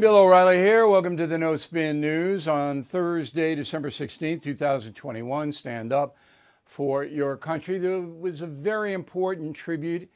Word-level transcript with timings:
Bill 0.00 0.16
O'Reilly 0.16 0.56
here. 0.56 0.88
Welcome 0.88 1.14
to 1.18 1.26
the 1.26 1.36
No 1.36 1.56
Spin 1.56 2.00
News 2.00 2.48
on 2.48 2.82
Thursday, 2.82 3.54
December 3.54 3.90
16th, 3.90 4.42
2021. 4.42 5.52
Stand 5.52 5.92
up 5.92 6.16
for 6.64 7.04
your 7.04 7.36
country. 7.36 7.76
There 7.76 8.00
was 8.00 8.40
a 8.40 8.46
very 8.46 8.94
important 8.94 9.54
tribute 9.54 10.08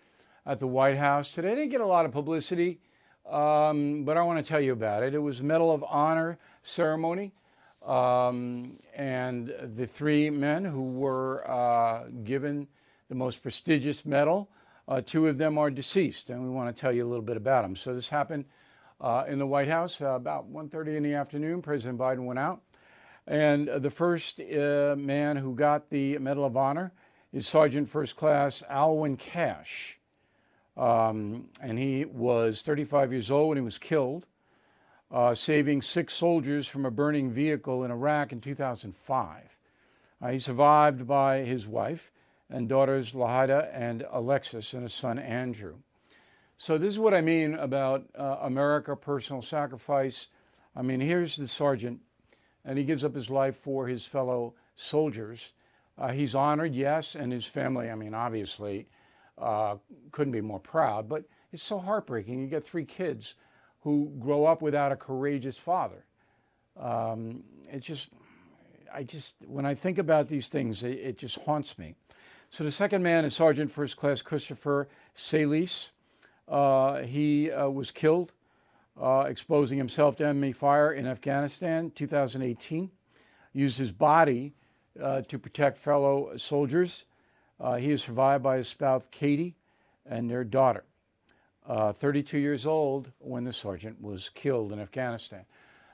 at 0.47 0.59
the 0.59 0.67
White 0.67 0.97
House 0.97 1.33
today. 1.33 1.53
I 1.53 1.55
didn't 1.57 1.69
get 1.69 1.83
a 1.83 1.87
lot 1.87 2.07
of 2.07 2.13
publicity, 2.13 2.81
um, 3.29 4.05
but 4.05 4.17
I 4.17 4.23
want 4.23 4.43
to 4.43 4.49
tell 4.49 4.59
you 4.59 4.73
about 4.73 5.03
it. 5.03 5.15
It 5.15 5.19
was 5.19 5.41
a 5.41 5.45
Medal 5.45 5.71
of 5.71 5.85
Honor 5.87 6.39
ceremony, 6.63 7.35
um, 7.85 8.79
and 8.95 9.55
the 9.77 9.87
three 9.87 10.31
men 10.31 10.65
who 10.65 10.93
were 10.93 11.47
uh, 11.47 12.05
given 12.25 12.67
the 13.11 13.15
most 13.15 13.43
prestigious 13.43 14.07
medal, 14.07 14.49
uh, 14.89 15.03
two 15.05 15.29
of 15.29 15.37
them 15.37 15.59
are 15.59 15.71
deceased, 15.71 16.31
and 16.31 16.43
we 16.43 16.49
want 16.49 16.75
to 16.75 16.81
tell 16.81 16.91
you 16.91 17.07
a 17.07 17.11
little 17.11 17.25
bit 17.25 17.37
about 17.37 17.65
them. 17.65 17.77
So 17.77 17.95
this 17.95 18.09
happened 18.09 18.47
uh, 19.05 19.23
in 19.29 19.39
the 19.39 19.47
White 19.47 19.69
House 19.69 20.01
uh, 20.01 20.07
about 20.07 20.51
1.30 20.51 20.97
in 20.97 21.03
the 21.03 21.13
afternoon. 21.13 21.61
President 21.61 21.99
Biden 21.99 22.25
went 22.25 22.39
out. 22.39 22.63
And 23.27 23.69
uh, 23.69 23.79
the 23.79 23.91
first 23.91 24.41
uh, 24.41 24.95
man 24.97 25.37
who 25.37 25.55
got 25.55 25.91
the 25.91 26.17
Medal 26.19 26.47
of 26.47 26.57
Honor 26.57 26.91
is 27.31 27.47
Sergeant 27.47 27.87
First 27.87 28.17
Class 28.17 28.63
Alwyn 28.69 29.19
Cashe, 29.19 29.97
Um, 30.79 31.49
and 31.61 31.79
he 31.79 32.07
was 32.07 32.63
35 32.63 33.13
years 33.13 33.31
old 33.31 33.51
when 33.51 33.59
he 33.59 33.63
was 33.63 33.77
killed, 33.77 34.25
uh, 35.11 35.35
saving 35.35 35.83
six 35.83 36.15
soldiers 36.15 36.67
from 36.67 36.87
a 36.87 36.91
burning 36.91 37.31
vehicle 37.31 37.85
in 37.85 37.91
Iraq 37.91 38.33
in 38.33 38.41
2005. 38.41 39.59
Uh, 40.23 40.29
he 40.29 40.39
survived 40.39 41.07
by 41.07 41.41
his 41.41 41.67
wife 41.67 42.11
and 42.49 42.71
daughters 42.71 43.13
Lahida 43.13 43.69
and 43.71 44.07
Alexis 44.11 44.73
and 44.73 44.83
his 44.83 44.95
son 44.95 45.19
Andrew. 45.19 45.75
So 46.57 46.79
this 46.79 46.93
is 46.93 46.99
what 46.99 47.15
I 47.15 47.21
mean 47.21 47.55
about 47.55 48.05
uh, 48.17 48.39
America 48.43 48.97
personal 48.97 49.43
sacrifice. 49.43 50.29
I 50.77 50.83
mean, 50.83 51.01
here's 51.01 51.37
the 51.37 51.49
sergeant, 51.49 52.01
and 52.65 52.79
he 52.79 52.85
gives 52.85 53.05
up 53.05 53.15
his 53.15 53.31
life 53.31 53.57
for 53.57 53.87
his 53.87 54.07
fellow 54.07 54.55
soldiers. 54.77 55.53
Uh, 55.99 56.13
he's 56.13 56.35
honored, 56.35 56.75
yes, 56.75 57.15
and 57.15 57.33
his 57.33 57.45
family, 57.45 57.91
I 57.91 57.95
mean, 57.95 58.15
obviously, 58.15 58.89
uh, 59.39 59.77
couldn't 60.13 60.33
be 60.33 60.41
more 60.41 60.61
proud, 60.61 61.09
but 61.09 61.25
it's 61.53 61.63
so 61.63 61.79
heartbreaking. 61.79 62.41
You 62.41 62.47
get 62.47 62.65
three 62.65 62.85
kids 62.85 63.35
who 63.81 64.13
grow 64.19 64.45
up 64.45 64.63
without 64.63 64.93
a 64.93 64.97
courageous 64.97 65.59
father. 65.59 66.05
Um, 66.81 67.45
it 67.71 67.81
just, 67.81 68.11
I 68.93 69.03
just, 69.03 69.37
when 69.47 69.67
I 69.67 69.75
think 69.75 69.99
about 69.99 70.29
these 70.29 70.49
things, 70.49 70.83
it, 70.83 70.99
it 70.99 71.19
just 71.19 71.39
haunts 71.41 71.79
me. 71.79 71.95
So 72.51 72.65
the 72.65 72.73
second 72.73 73.03
man 73.03 73.25
is 73.25 73.35
Sergeant 73.35 73.71
First 73.71 73.97
Class 73.97 74.23
Christopher 74.23 74.89
Celiz. 75.17 75.91
Uh, 76.49 77.03
he 77.03 77.51
uh, 77.51 77.69
was 77.69 77.91
killed 77.91 78.33
uh, 79.01 79.25
exposing 79.29 79.79
himself 79.79 80.17
to 80.17 80.25
enemy 80.25 80.53
fire 80.53 80.93
in 80.93 81.07
Afghanistan 81.07 81.91
2018. 81.95 82.91
Used 83.53 83.79
his 83.79 83.93
body 83.93 84.53
uh, 85.01 85.23
to 85.23 85.39
protect 85.39 85.79
fellow 85.79 86.37
soldiers. 86.37 87.05
Uh, 87.61 87.77
he 87.77 87.91
is 87.91 88.03
survived 88.03 88.43
by 88.43 88.57
his 88.59 88.69
spouse 88.69 89.07
Katie 89.11 89.57
and 90.07 90.29
their 90.29 90.45
daughter. 90.45 90.85
32 91.67 92.37
years 92.37 92.67
old 92.67 93.11
when 93.21 93.45
the 93.45 93.53
sergeant 93.53 94.01
was 94.03 94.29
killed 94.35 94.71
in 94.71 94.79
Afghanistan. 94.79 95.47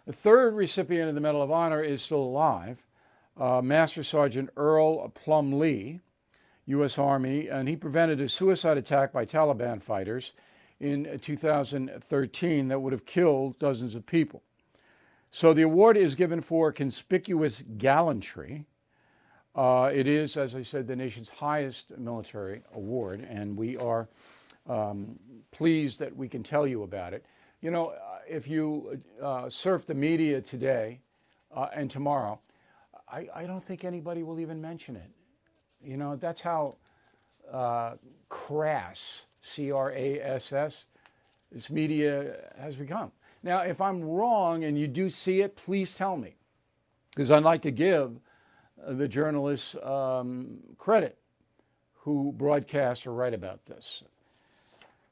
The 0.04 0.12
third 0.12 0.54
recipient 0.54 1.08
of 1.08 1.14
the 1.14 1.20
Medal 1.20 1.42
of 1.42 1.52
Honor 1.52 1.80
is 1.80 2.02
still 2.02 2.22
alive, 2.22 2.78
Master 3.36 4.02
Sergeant 4.02 4.50
Earl 4.56 5.08
Plumlee. 5.10 6.00
U.S. 6.70 6.98
Army, 6.98 7.48
and 7.48 7.68
he 7.68 7.76
prevented 7.76 8.20
a 8.20 8.28
suicide 8.28 8.76
attack 8.76 9.12
by 9.12 9.24
Taliban 9.24 9.82
fighters 9.82 10.32
in 10.80 11.18
2013 11.20 12.68
that 12.68 12.80
would 12.80 12.92
have 12.92 13.04
killed 13.04 13.58
dozens 13.58 13.94
of 13.94 14.06
people. 14.06 14.42
So 15.30 15.54
the 15.54 15.62
award 15.62 15.96
is 15.96 16.14
given 16.14 16.40
for 16.40 16.72
conspicuous 16.72 17.62
gallantry. 17.78 18.64
Uh, 19.54 19.90
it 19.92 20.06
is, 20.06 20.36
as 20.36 20.54
I 20.54 20.62
said, 20.62 20.86
the 20.86 20.96
nation's 20.96 21.28
highest 21.28 21.96
military 21.98 22.62
award, 22.74 23.26
and 23.28 23.56
we 23.56 23.76
are 23.76 24.08
um, 24.68 25.18
pleased 25.52 25.98
that 25.98 26.14
we 26.16 26.28
can 26.28 26.42
tell 26.42 26.66
you 26.66 26.82
about 26.82 27.14
it. 27.14 27.24
You 27.60 27.70
know, 27.70 27.88
uh, 27.88 28.18
if 28.28 28.48
you 28.48 29.00
uh, 29.22 29.50
surf 29.50 29.86
the 29.86 29.94
media 29.94 30.40
today 30.40 31.00
uh, 31.54 31.68
and 31.74 31.90
tomorrow, 31.90 32.40
I, 33.08 33.28
I 33.34 33.44
don't 33.44 33.62
think 33.62 33.84
anybody 33.84 34.22
will 34.22 34.40
even 34.40 34.60
mention 34.60 34.96
it. 34.96 35.10
You 35.82 35.96
know, 35.96 36.16
that's 36.16 36.40
how 36.40 36.76
uh, 37.50 37.94
crass, 38.28 39.22
C 39.40 39.72
R 39.72 39.92
A 39.92 40.20
S 40.20 40.52
S, 40.52 40.84
this 41.50 41.70
media 41.70 42.36
has 42.58 42.76
become. 42.76 43.12
Now, 43.42 43.60
if 43.60 43.80
I'm 43.80 44.02
wrong 44.02 44.64
and 44.64 44.78
you 44.78 44.86
do 44.86 45.08
see 45.08 45.40
it, 45.40 45.56
please 45.56 45.94
tell 45.94 46.16
me, 46.16 46.34
because 47.10 47.30
I'd 47.30 47.42
like 47.42 47.62
to 47.62 47.70
give 47.70 48.20
the 48.86 49.08
journalists 49.08 49.74
um, 49.82 50.58
credit 50.78 51.16
who 51.94 52.32
broadcast 52.36 53.06
or 53.06 53.12
write 53.12 53.34
about 53.34 53.64
this. 53.66 54.02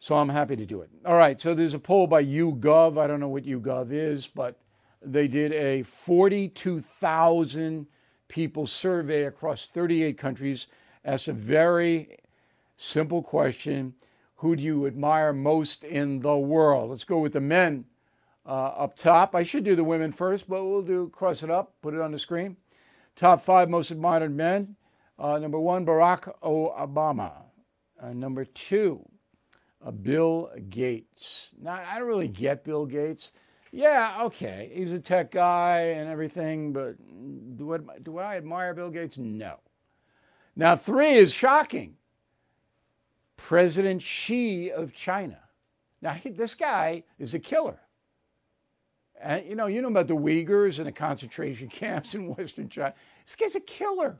So 0.00 0.14
I'm 0.14 0.28
happy 0.28 0.56
to 0.56 0.66
do 0.66 0.82
it. 0.82 0.90
All 1.04 1.16
right, 1.16 1.40
so 1.40 1.54
there's 1.54 1.74
a 1.74 1.78
poll 1.78 2.06
by 2.06 2.24
YouGov. 2.24 2.98
I 2.98 3.06
don't 3.06 3.20
know 3.20 3.28
what 3.28 3.44
YouGov 3.44 3.90
is, 3.90 4.26
but 4.26 4.58
they 5.02 5.28
did 5.28 5.52
a 5.52 5.82
42,000 5.82 7.86
people 8.28 8.66
survey 8.66 9.24
across 9.24 9.66
38 9.66 10.16
countries 10.16 10.66
asked 11.04 11.28
a 11.28 11.32
very 11.32 12.18
simple 12.76 13.22
question 13.22 13.94
Who 14.36 14.54
do 14.56 14.62
you 14.62 14.86
admire 14.86 15.32
most 15.32 15.82
in 15.84 16.20
the 16.20 16.36
world? 16.36 16.90
Let's 16.90 17.04
go 17.04 17.18
with 17.18 17.32
the 17.32 17.40
men 17.40 17.86
uh, 18.46 18.68
up 18.68 18.96
top. 18.96 19.34
I 19.34 19.42
should 19.42 19.64
do 19.64 19.76
the 19.76 19.84
women 19.84 20.12
first, 20.12 20.48
but 20.48 20.64
we'll 20.64 20.82
do 20.82 21.08
cross 21.10 21.42
it 21.42 21.50
up, 21.50 21.74
put 21.82 21.94
it 21.94 22.00
on 22.00 22.12
the 22.12 22.18
screen. 22.18 22.56
Top 23.16 23.44
five 23.44 23.68
most 23.68 23.90
admired 23.90 24.34
men. 24.34 24.76
Uh, 25.18 25.38
number 25.38 25.58
one, 25.58 25.84
Barack 25.84 26.32
Obama. 26.40 27.32
Uh, 28.00 28.12
number 28.12 28.44
two, 28.44 29.04
uh, 29.84 29.90
Bill 29.90 30.50
Gates. 30.68 31.48
Now, 31.60 31.82
I 31.84 31.98
don't 31.98 32.06
really 32.06 32.28
get 32.28 32.64
Bill 32.64 32.86
Gates. 32.86 33.32
Yeah, 33.70 34.22
okay, 34.22 34.70
he's 34.74 34.92
a 34.92 35.00
tech 35.00 35.30
guy 35.30 35.80
and 35.96 36.08
everything, 36.08 36.72
but 36.72 36.96
do 37.56 37.74
I, 37.74 37.98
do 38.02 38.18
I 38.18 38.36
admire 38.36 38.74
Bill 38.74 38.90
Gates? 38.90 39.18
No. 39.18 39.58
Now, 40.56 40.74
three 40.74 41.14
is 41.14 41.32
shocking. 41.32 41.96
President 43.36 44.02
Xi 44.02 44.72
of 44.72 44.92
China. 44.92 45.38
Now, 46.00 46.12
he, 46.12 46.30
this 46.30 46.54
guy 46.54 47.04
is 47.18 47.34
a 47.34 47.38
killer. 47.38 47.78
And 49.20 49.46
you 49.46 49.54
know, 49.54 49.66
you 49.66 49.82
know 49.82 49.88
about 49.88 50.08
the 50.08 50.16
Uyghurs 50.16 50.78
and 50.78 50.86
the 50.86 50.92
concentration 50.92 51.68
camps 51.70 52.14
in 52.14 52.34
Western 52.34 52.68
China. 52.68 52.94
This 53.24 53.36
guy's 53.36 53.54
a 53.54 53.60
killer. 53.60 54.18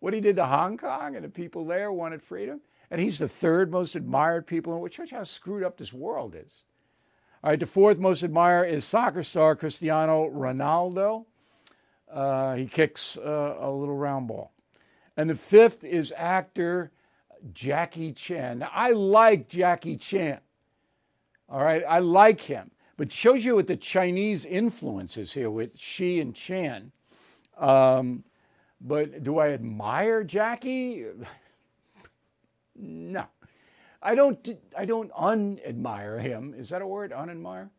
What 0.00 0.14
he 0.14 0.20
did 0.20 0.36
to 0.36 0.44
Hong 0.46 0.76
Kong 0.76 1.16
and 1.16 1.24
the 1.24 1.28
people 1.28 1.64
there 1.64 1.90
wanted 1.92 2.22
freedom. 2.22 2.60
And 2.90 3.00
he's 3.00 3.18
the 3.18 3.28
third 3.28 3.72
most 3.72 3.96
admired 3.96 4.46
people 4.46 4.74
in 4.74 4.80
which 4.80 5.00
how 5.10 5.24
screwed 5.24 5.64
up 5.64 5.76
this 5.76 5.92
world 5.92 6.36
is. 6.36 6.62
All 7.46 7.50
right, 7.50 7.60
the 7.60 7.64
fourth 7.64 7.98
most 7.98 8.24
admired 8.24 8.70
is 8.70 8.84
soccer 8.84 9.22
star 9.22 9.54
Cristiano 9.54 10.28
Ronaldo. 10.28 11.26
Uh, 12.12 12.56
he 12.56 12.66
kicks 12.66 13.16
uh, 13.16 13.58
a 13.60 13.70
little 13.70 13.94
round 13.94 14.26
ball. 14.26 14.50
And 15.16 15.30
the 15.30 15.36
fifth 15.36 15.84
is 15.84 16.12
actor 16.16 16.90
Jackie 17.52 18.10
Chan. 18.10 18.58
Now, 18.58 18.70
I 18.72 18.90
like 18.90 19.48
Jackie 19.48 19.96
Chan. 19.96 20.40
All 21.48 21.62
right, 21.62 21.84
I 21.88 22.00
like 22.00 22.40
him. 22.40 22.72
But 22.96 23.12
shows 23.12 23.44
you 23.44 23.54
what 23.54 23.68
the 23.68 23.76
Chinese 23.76 24.44
influence 24.44 25.16
is 25.16 25.32
here 25.32 25.48
with 25.48 25.78
Xi 25.78 26.18
and 26.20 26.34
Chan. 26.34 26.90
Um, 27.56 28.24
but 28.80 29.22
do 29.22 29.38
I 29.38 29.50
admire 29.50 30.24
Jackie? 30.24 31.04
no. 32.74 33.26
I 34.02 34.14
don't, 34.14 34.48
I 34.76 34.84
don't 34.84 35.10
unadmire 35.12 36.20
him. 36.20 36.54
Is 36.56 36.68
that 36.68 36.82
a 36.82 36.86
word, 36.86 37.12
unadmire? 37.12 37.70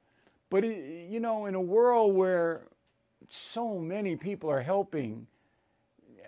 But, 0.50 0.64
you 0.64 1.20
know, 1.20 1.46
in 1.46 1.56
a 1.56 1.62
world 1.62 2.16
where 2.16 2.68
so 3.30 3.78
many 3.78 4.16
people 4.16 4.50
are 4.50 4.62
helping 4.62 5.28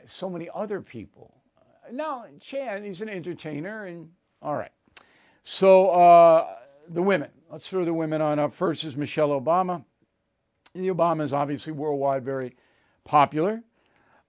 so 0.06 0.30
many 0.30 0.50
other 0.54 0.82
people. 0.82 1.34
Now, 1.92 2.26
Chan, 2.40 2.84
he's 2.84 3.02
an 3.02 3.10
entertainer, 3.10 3.86
and 3.86 4.10
all 4.42 4.56
right. 4.56 4.72
So, 5.44 5.90
uh, 5.90 6.56
the 6.90 7.02
women. 7.02 7.30
Let's 7.52 7.68
throw 7.68 7.86
the 7.86 7.94
women 7.94 8.22
on 8.22 8.40
up. 8.40 8.54
First 8.54 8.84
is 8.84 8.96
Michelle 8.96 9.30
Obama. 9.30 9.84
The 10.74 10.90
Obama 10.90 11.24
is 11.24 11.34
obviously 11.34 11.74
worldwide 11.74 12.24
very 12.24 12.56
popular. 13.06 13.64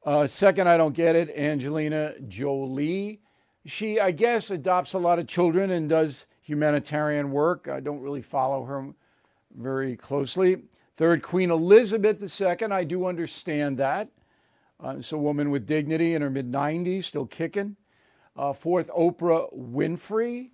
Uh, 0.05 0.27
second, 0.27 0.69
I 0.69 0.79
don't 0.79 0.95
get 0.95 1.17
it, 1.17 1.29
Angelina 1.37 2.15
Jolie 2.29 3.21
she, 3.67 4.01
I 4.01 4.11
guess, 4.11 4.51
adopts 4.51 4.95
a 4.95 4.99
lot 4.99 5.19
of 5.19 5.27
children 5.27 5.71
and 5.71 5.89
does 5.89 6.27
humanitarian 6.43 7.31
work. 7.31 7.69
I 7.69 7.81
don't 7.81 8.01
really 8.01 8.23
follow 8.23 8.65
her 8.65 8.89
very 9.57 9.97
closely. 9.97 10.63
Third, 10.95 11.23
Queen 11.23 11.51
Elizabeth 11.51 12.23
II. 12.41 12.67
I 12.71 12.85
do 12.85 13.07
understand 13.07 13.79
that. 13.79 14.09
Uh, 14.83 14.97
it's 14.99 15.13
a 15.13 15.19
woman 15.19 15.51
with 15.51 15.67
dignity 15.67 16.15
in 16.15 16.23
her 16.23 16.31
mid 16.31 16.51
90s, 16.51 17.05
still 17.05 17.27
kicking. 17.27 17.77
Uh, 18.37 18.53
fourth, 18.53 18.89
Oprah 18.97 19.53
Winfrey. 19.55 20.51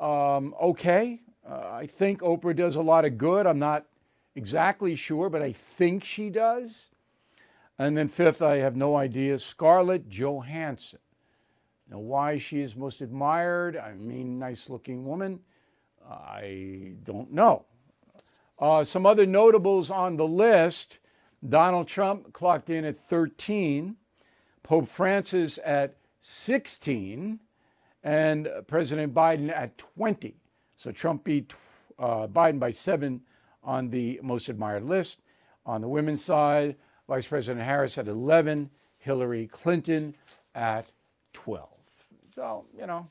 Um, 0.00 0.54
okay. 0.60 1.20
Uh, 1.48 1.70
I 1.72 1.86
think 1.86 2.20
Oprah 2.20 2.56
does 2.56 2.76
a 2.76 2.80
lot 2.80 3.04
of 3.04 3.18
good. 3.18 3.46
I'm 3.46 3.58
not 3.58 3.86
exactly 4.34 4.94
sure, 4.94 5.28
but 5.28 5.42
I 5.42 5.52
think 5.52 6.04
she 6.04 6.30
does. 6.30 6.90
And 7.78 7.96
then 7.96 8.08
fifth, 8.08 8.42
I 8.42 8.56
have 8.56 8.76
no 8.76 8.96
idea, 8.96 9.38
Scarlett 9.38 10.08
Johansson. 10.08 11.00
Now, 11.90 11.98
why 11.98 12.38
she 12.38 12.60
is 12.60 12.76
most 12.76 13.00
admired, 13.00 13.76
I 13.76 13.94
mean, 13.94 14.38
nice 14.38 14.68
looking 14.68 15.04
woman, 15.04 15.40
I 16.08 16.92
don't 17.02 17.32
know. 17.32 17.64
Uh, 18.58 18.84
some 18.84 19.06
other 19.06 19.26
notables 19.26 19.90
on 19.90 20.16
the 20.16 20.26
list 20.26 21.00
Donald 21.48 21.88
Trump 21.88 22.32
clocked 22.32 22.68
in 22.70 22.84
at 22.84 22.96
13, 22.96 23.96
Pope 24.62 24.86
Francis 24.86 25.58
at 25.64 25.96
16, 26.20 27.40
and 28.04 28.48
President 28.66 29.14
Biden 29.14 29.50
at 29.50 29.76
20. 29.78 30.34
So 30.76 30.92
Trump 30.92 31.24
beat 31.24 31.52
uh, 31.98 32.26
Biden 32.26 32.58
by 32.58 32.70
seven 32.70 33.22
on 33.62 33.90
the 33.90 34.20
most 34.22 34.48
admired 34.48 34.84
list. 34.84 35.20
On 35.66 35.80
the 35.80 35.88
women's 35.88 36.24
side, 36.24 36.76
Vice 37.08 37.26
President 37.26 37.64
Harris 37.64 37.98
at 37.98 38.06
11, 38.06 38.70
Hillary 38.98 39.46
Clinton 39.46 40.14
at 40.54 40.92
12. 41.32 41.79
So, 42.40 42.64
you 42.74 42.86
know, 42.86 43.06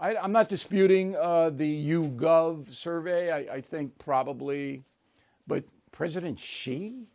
I, 0.00 0.14
am 0.14 0.32
not 0.32 0.48
disputing 0.48 1.14
uh, 1.16 1.50
the 1.50 1.86
YouGov 1.86 2.72
survey. 2.72 3.30
I, 3.30 3.56
I, 3.56 3.60
think 3.60 3.92
probably, 3.98 4.82
but 5.46 5.64
President 5.92 6.38
Xi? 6.38 7.08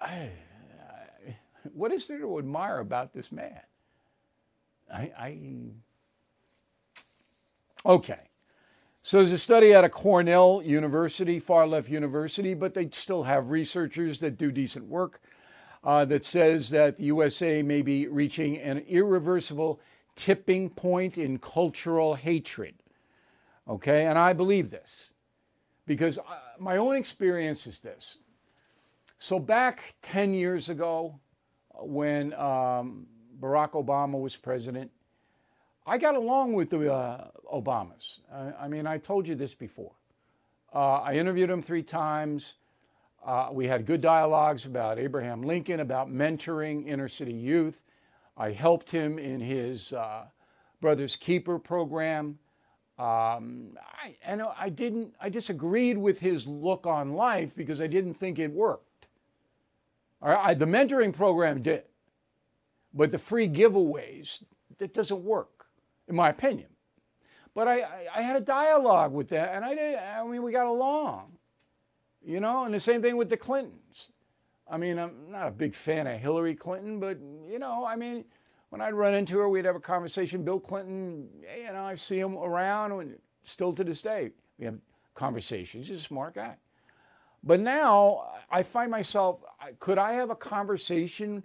I, 0.00 0.28
what 1.72 1.90
is 1.90 2.06
there 2.06 2.20
to 2.20 2.38
admire 2.38 2.78
about 2.78 3.12
this 3.12 3.32
man? 3.32 3.58
I, 4.88 5.10
I 5.18 5.38
okay. 7.84 8.20
So 9.02 9.16
there's 9.16 9.32
a 9.32 9.38
study 9.38 9.74
out 9.74 9.82
of 9.82 9.90
Cornell 9.90 10.62
University, 10.64 11.40
far 11.40 11.66
left 11.66 11.88
university, 11.88 12.54
but 12.54 12.72
they 12.72 12.88
still 12.92 13.24
have 13.24 13.50
researchers 13.50 14.20
that 14.20 14.38
do 14.38 14.52
decent 14.52 14.84
work 14.84 15.20
uh, 15.84 16.04
that 16.06 16.24
says 16.24 16.70
that 16.70 16.96
the 16.96 17.04
USA 17.04 17.62
may 17.62 17.82
be 17.82 18.06
reaching 18.08 18.58
an 18.58 18.78
irreversible 18.88 19.80
tipping 20.16 20.70
point 20.70 21.18
in 21.18 21.38
cultural 21.38 22.14
hatred. 22.14 22.74
Okay, 23.68 24.06
and 24.06 24.18
I 24.18 24.32
believe 24.32 24.70
this 24.70 25.12
because 25.86 26.18
uh, 26.18 26.22
my 26.58 26.76
own 26.76 26.96
experience 26.96 27.66
is 27.66 27.80
this. 27.80 28.18
So, 29.18 29.38
back 29.38 29.94
10 30.02 30.34
years 30.34 30.68
ago, 30.68 31.18
when 31.80 32.34
um, 32.34 33.06
Barack 33.40 33.70
Obama 33.72 34.20
was 34.20 34.36
president, 34.36 34.90
I 35.86 35.98
got 35.98 36.14
along 36.14 36.54
with 36.54 36.70
the 36.70 36.92
uh, 36.92 37.28
Obamas. 37.52 38.18
I, 38.32 38.64
I, 38.64 38.68
mean, 38.68 38.86
I 38.86 38.98
told 38.98 39.26
you 39.26 39.34
this 39.34 39.54
before. 39.54 39.92
Uh, 40.74 40.96
I 40.96 41.14
interviewed 41.14 41.50
him 41.50 41.62
three 41.62 41.82
times. 41.82 42.54
Uh, 43.24 43.48
we 43.50 43.66
had 43.66 43.86
good 43.86 44.02
dialogues 44.02 44.66
about 44.66 44.98
Abraham 44.98 45.42
Lincoln, 45.42 45.80
about 45.80 46.10
mentoring 46.10 46.86
inner 46.86 47.08
city 47.08 47.32
youth. 47.32 47.80
I 48.36 48.50
helped 48.50 48.90
him 48.90 49.18
in 49.18 49.40
his 49.40 49.92
uh, 49.94 50.24
Brother's 50.80 51.16
Keeper 51.16 51.58
program. 51.58 52.38
Um, 52.98 53.78
I, 53.80 54.14
and 54.24 54.42
I 54.42 54.68
didn't, 54.68 55.14
I 55.20 55.30
disagreed 55.30 55.96
with 55.96 56.18
his 56.18 56.46
look 56.46 56.86
on 56.86 57.14
life 57.14 57.56
because 57.56 57.80
I 57.80 57.86
didn't 57.86 58.14
think 58.14 58.38
it 58.38 58.52
worked. 58.52 59.06
I, 60.22 60.54
the 60.54 60.64
mentoring 60.64 61.12
program 61.12 61.62
did, 61.62 61.84
but 62.94 63.10
the 63.10 63.18
free 63.18 63.48
giveaways, 63.48 64.42
that 64.78 64.94
doesn't 64.94 65.22
work, 65.22 65.66
in 66.08 66.14
my 66.14 66.30
opinion. 66.30 66.68
But 67.54 67.68
I, 67.68 67.80
I, 67.80 68.06
I 68.16 68.22
had 68.22 68.36
a 68.36 68.40
dialogue 68.40 69.12
with 69.12 69.28
that, 69.30 69.54
and 69.54 69.64
I 69.64 69.74
did. 69.74 69.96
I 69.96 70.26
mean, 70.26 70.42
we 70.42 70.50
got 70.50 70.66
along, 70.66 71.32
you 72.24 72.40
know. 72.40 72.64
And 72.64 72.74
the 72.74 72.80
same 72.80 73.02
thing 73.02 73.16
with 73.16 73.28
the 73.28 73.36
Clintons. 73.36 74.08
I 74.68 74.76
mean, 74.76 74.98
I'm 74.98 75.30
not 75.30 75.48
a 75.48 75.50
big 75.50 75.74
fan 75.74 76.06
of 76.06 76.18
Hillary 76.18 76.54
Clinton, 76.54 76.98
but, 76.98 77.18
you 77.46 77.58
know, 77.58 77.84
I 77.84 77.96
mean, 77.96 78.24
when 78.70 78.80
I'd 78.80 78.94
run 78.94 79.14
into 79.14 79.38
her, 79.38 79.48
we'd 79.48 79.66
have 79.66 79.76
a 79.76 79.80
conversation. 79.80 80.42
Bill 80.42 80.58
Clinton, 80.58 81.28
you 81.56 81.72
know, 81.72 81.84
I 81.84 81.94
see 81.94 82.18
him 82.18 82.36
around, 82.36 82.92
and 82.92 83.18
still 83.44 83.72
to 83.74 83.84
this 83.84 84.00
day, 84.00 84.30
we 84.58 84.64
have 84.64 84.78
conversations. 85.14 85.88
He's 85.88 86.00
a 86.00 86.02
smart 86.02 86.34
guy. 86.34 86.56
But 87.42 87.60
now 87.60 88.30
I 88.50 88.62
find 88.62 88.90
myself, 88.90 89.40
could 89.78 89.98
I 89.98 90.14
have 90.14 90.30
a 90.30 90.34
conversation 90.34 91.42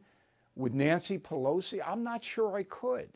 with 0.56 0.74
Nancy 0.74 1.18
Pelosi? 1.18 1.82
I'm 1.86 2.04
not 2.04 2.24
sure 2.24 2.56
I 2.56 2.64
could. 2.64 3.10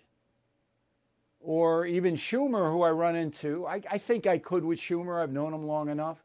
Or 1.40 1.86
even 1.86 2.16
Schumer, 2.16 2.72
who 2.72 2.84
I 2.84 2.92
run 2.92 3.16
into. 3.16 3.66
I, 3.66 3.82
I 3.90 3.98
think 3.98 4.28
I 4.28 4.38
could 4.38 4.66
with 4.66 4.80
Schumer. 4.80 5.22
I've 5.22 5.32
known 5.32 5.54
him 5.54 5.66
long 5.66 5.90
enough. 5.90 6.23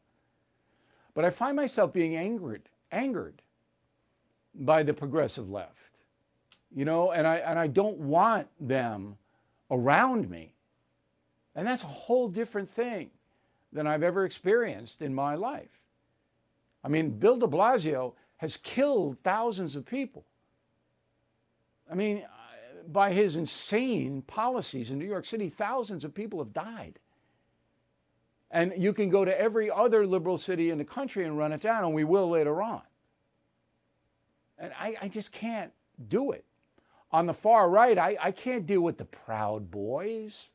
But 1.19 1.25
I 1.25 1.31
find 1.31 1.53
myself 1.53 1.91
being 1.91 2.15
angered, 2.15 2.69
angered 2.93 3.41
by 4.55 4.83
the 4.83 4.93
progressive 4.93 5.49
left. 5.49 5.97
You 6.73 6.85
know, 6.85 7.11
and 7.11 7.27
I 7.27 7.39
and 7.39 7.59
I 7.59 7.67
don't 7.67 7.97
want 7.97 8.47
them 8.57 9.17
around 9.69 10.29
me. 10.29 10.53
And 11.55 11.67
that's 11.67 11.83
a 11.83 11.87
whole 11.87 12.29
different 12.29 12.69
thing 12.69 13.09
than 13.73 13.85
I've 13.85 14.01
ever 14.01 14.23
experienced 14.23 15.01
in 15.01 15.13
my 15.13 15.35
life. 15.35 15.81
I 16.85 16.87
mean, 16.87 17.09
Bill 17.09 17.35
de 17.35 17.47
Blasio 17.47 18.13
has 18.37 18.55
killed 18.55 19.17
thousands 19.21 19.75
of 19.75 19.85
people. 19.85 20.23
I 21.91 21.95
mean, 21.95 22.23
by 22.93 23.11
his 23.11 23.35
insane 23.35 24.21
policies 24.21 24.89
in 24.89 24.97
New 24.97 25.05
York 25.05 25.25
City, 25.25 25.49
thousands 25.49 26.05
of 26.05 26.13
people 26.13 26.39
have 26.39 26.53
died. 26.53 26.97
And 28.51 28.73
you 28.75 28.93
can 28.93 29.09
go 29.09 29.23
to 29.23 29.39
every 29.39 29.69
other 29.69 30.07
liberal 30.07 30.37
city 30.37 30.71
in 30.71 30.77
the 30.77 30.85
country 30.85 31.25
and 31.25 31.37
run 31.37 31.51
it 31.51 31.61
down, 31.61 31.85
and 31.85 31.93
we 31.93 32.03
will 32.03 32.29
later 32.29 32.61
on. 32.61 32.81
And 34.57 34.73
I, 34.79 34.95
I 35.01 35.07
just 35.07 35.31
can't 35.31 35.71
do 36.07 36.31
it. 36.31 36.45
On 37.11 37.25
the 37.25 37.33
far 37.33 37.69
right, 37.69 37.97
I, 37.97 38.17
I 38.21 38.31
can't 38.31 38.65
deal 38.65 38.81
with 38.81 38.97
the 38.97 39.05
Proud 39.05 39.71
Boys. 39.71 40.49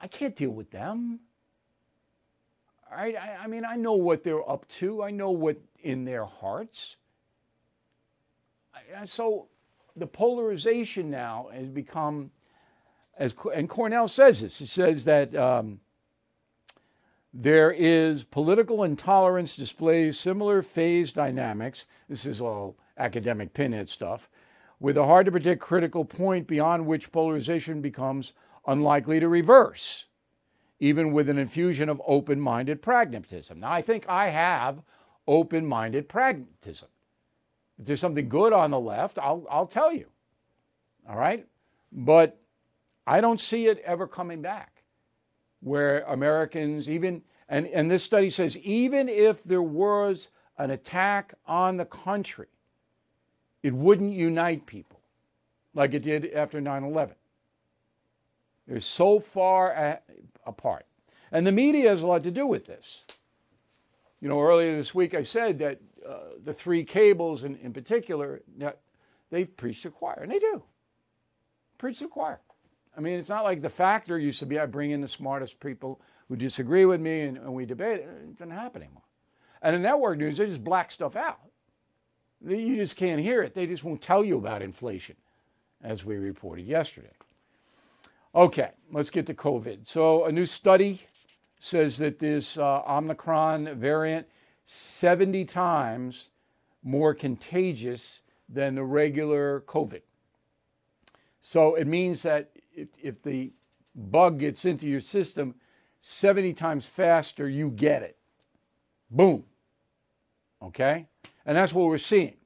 I 0.00 0.06
can't 0.06 0.34
deal 0.34 0.50
with 0.50 0.70
them. 0.70 1.20
All 2.90 2.96
right? 2.96 3.16
I, 3.16 3.44
I 3.44 3.46
mean, 3.46 3.64
I 3.64 3.76
know 3.76 3.94
what 3.94 4.24
they're 4.24 4.48
up 4.48 4.66
to, 4.68 5.02
I 5.02 5.10
know 5.10 5.30
what 5.30 5.56
in 5.82 6.04
their 6.04 6.24
hearts. 6.24 6.96
I, 8.74 9.04
so 9.04 9.48
the 9.96 10.06
polarization 10.06 11.10
now 11.10 11.48
has 11.52 11.68
become, 11.68 12.30
as 13.18 13.34
and 13.54 13.68
Cornell 13.68 14.08
says 14.08 14.40
this. 14.40 14.58
He 14.58 14.66
says 14.66 15.04
that 15.04 15.34
um, 15.36 15.80
there 17.40 17.70
is 17.70 18.24
political 18.24 18.82
intolerance 18.82 19.54
displays 19.54 20.18
similar 20.18 20.60
phase 20.60 21.12
dynamics. 21.12 21.86
This 22.08 22.26
is 22.26 22.40
all 22.40 22.76
academic 22.96 23.54
pinhead 23.54 23.88
stuff, 23.88 24.28
with 24.80 24.96
a 24.98 25.04
hard 25.04 25.26
to 25.26 25.30
predict 25.30 25.62
critical 25.62 26.04
point 26.04 26.48
beyond 26.48 26.84
which 26.84 27.12
polarization 27.12 27.80
becomes 27.80 28.32
unlikely 28.66 29.20
to 29.20 29.28
reverse, 29.28 30.06
even 30.80 31.12
with 31.12 31.28
an 31.28 31.38
infusion 31.38 31.88
of 31.88 32.02
open 32.04 32.40
minded 32.40 32.82
pragmatism. 32.82 33.60
Now, 33.60 33.70
I 33.70 33.82
think 33.82 34.08
I 34.08 34.30
have 34.30 34.82
open 35.28 35.64
minded 35.64 36.08
pragmatism. 36.08 36.88
If 37.78 37.86
there's 37.86 38.00
something 38.00 38.28
good 38.28 38.52
on 38.52 38.72
the 38.72 38.80
left, 38.80 39.16
I'll, 39.16 39.46
I'll 39.48 39.68
tell 39.68 39.92
you. 39.92 40.06
All 41.08 41.16
right? 41.16 41.46
But 41.92 42.36
I 43.06 43.20
don't 43.20 43.38
see 43.38 43.66
it 43.66 43.78
ever 43.86 44.08
coming 44.08 44.42
back 44.42 44.77
where 45.60 46.00
Americans, 46.02 46.88
even, 46.88 47.22
and, 47.48 47.66
and 47.66 47.90
this 47.90 48.02
study 48.02 48.30
says, 48.30 48.56
even 48.58 49.08
if 49.08 49.42
there 49.44 49.62
was 49.62 50.28
an 50.58 50.70
attack 50.70 51.34
on 51.46 51.76
the 51.76 51.84
country, 51.84 52.46
it 53.62 53.74
wouldn't 53.74 54.12
unite 54.12 54.66
people 54.66 55.00
like 55.74 55.94
it 55.94 56.02
did 56.02 56.32
after 56.32 56.60
9 56.60 56.84
11. 56.84 57.14
They're 58.66 58.80
so 58.80 59.18
far 59.18 59.72
a- 59.72 60.00
apart. 60.46 60.86
And 61.32 61.46
the 61.46 61.52
media 61.52 61.90
has 61.90 62.02
a 62.02 62.06
lot 62.06 62.22
to 62.24 62.30
do 62.30 62.46
with 62.46 62.66
this. 62.66 63.02
You 64.20 64.28
know, 64.28 64.40
earlier 64.40 64.76
this 64.76 64.94
week 64.94 65.14
I 65.14 65.22
said 65.22 65.58
that 65.60 65.80
uh, 66.06 66.16
the 66.44 66.52
three 66.52 66.84
cables 66.84 67.44
in, 67.44 67.56
in 67.56 67.72
particular, 67.72 68.42
they 69.30 69.44
preach 69.44 69.82
the 69.82 69.90
choir, 69.90 70.20
and 70.22 70.32
they 70.32 70.38
do. 70.38 70.62
Preach 71.76 72.00
the 72.00 72.08
choir. 72.08 72.40
I 72.98 73.00
mean, 73.00 73.16
it's 73.16 73.28
not 73.28 73.44
like 73.44 73.62
the 73.62 73.70
factor 73.70 74.18
used 74.18 74.40
to 74.40 74.46
be 74.46 74.58
I 74.58 74.66
bring 74.66 74.90
in 74.90 75.00
the 75.00 75.06
smartest 75.06 75.60
people 75.60 76.00
who 76.28 76.34
disagree 76.34 76.84
with 76.84 77.00
me 77.00 77.22
and, 77.22 77.36
and 77.36 77.54
we 77.54 77.64
debate. 77.64 78.00
It 78.00 78.36
doesn't 78.36 78.50
happen 78.50 78.82
anymore. 78.82 79.04
And 79.62 79.76
the 79.76 79.78
network 79.78 80.18
news, 80.18 80.36
they 80.36 80.46
just 80.46 80.64
black 80.64 80.90
stuff 80.90 81.14
out. 81.14 81.38
You 82.44 82.74
just 82.74 82.96
can't 82.96 83.20
hear 83.20 83.42
it. 83.42 83.54
They 83.54 83.66
just 83.66 83.84
won't 83.84 84.02
tell 84.02 84.24
you 84.24 84.36
about 84.36 84.62
inflation, 84.62 85.14
as 85.82 86.04
we 86.04 86.16
reported 86.16 86.66
yesterday. 86.66 87.12
Okay, 88.34 88.70
let's 88.90 89.10
get 89.10 89.26
to 89.26 89.34
COVID. 89.34 89.86
So, 89.86 90.26
a 90.26 90.32
new 90.32 90.46
study 90.46 91.02
says 91.60 91.98
that 91.98 92.18
this 92.18 92.58
uh, 92.58 92.82
Omicron 92.86 93.76
variant 93.78 94.26
70 94.66 95.44
times 95.44 96.30
more 96.82 97.14
contagious 97.14 98.22
than 98.48 98.74
the 98.74 98.84
regular 98.84 99.62
COVID. 99.62 100.02
So 101.42 101.76
it 101.76 101.86
means 101.86 102.22
that 102.24 102.50
if, 102.78 102.88
if 103.02 103.22
the 103.22 103.52
bug 103.94 104.38
gets 104.38 104.64
into 104.64 104.86
your 104.86 105.00
system 105.00 105.54
70 106.00 106.52
times 106.52 106.86
faster, 106.86 107.48
you 107.48 107.70
get 107.70 108.02
it. 108.02 108.16
Boom. 109.10 109.44
Okay? 110.62 111.06
And 111.44 111.56
that's 111.56 111.72
what 111.72 111.86
we're 111.86 111.98
seeing. 111.98 112.36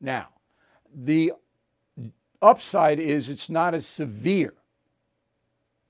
Now, 0.00 0.28
the 0.94 1.32
upside 2.40 2.98
is 2.98 3.28
it's 3.28 3.48
not 3.48 3.74
as 3.74 3.86
severe. 3.86 4.54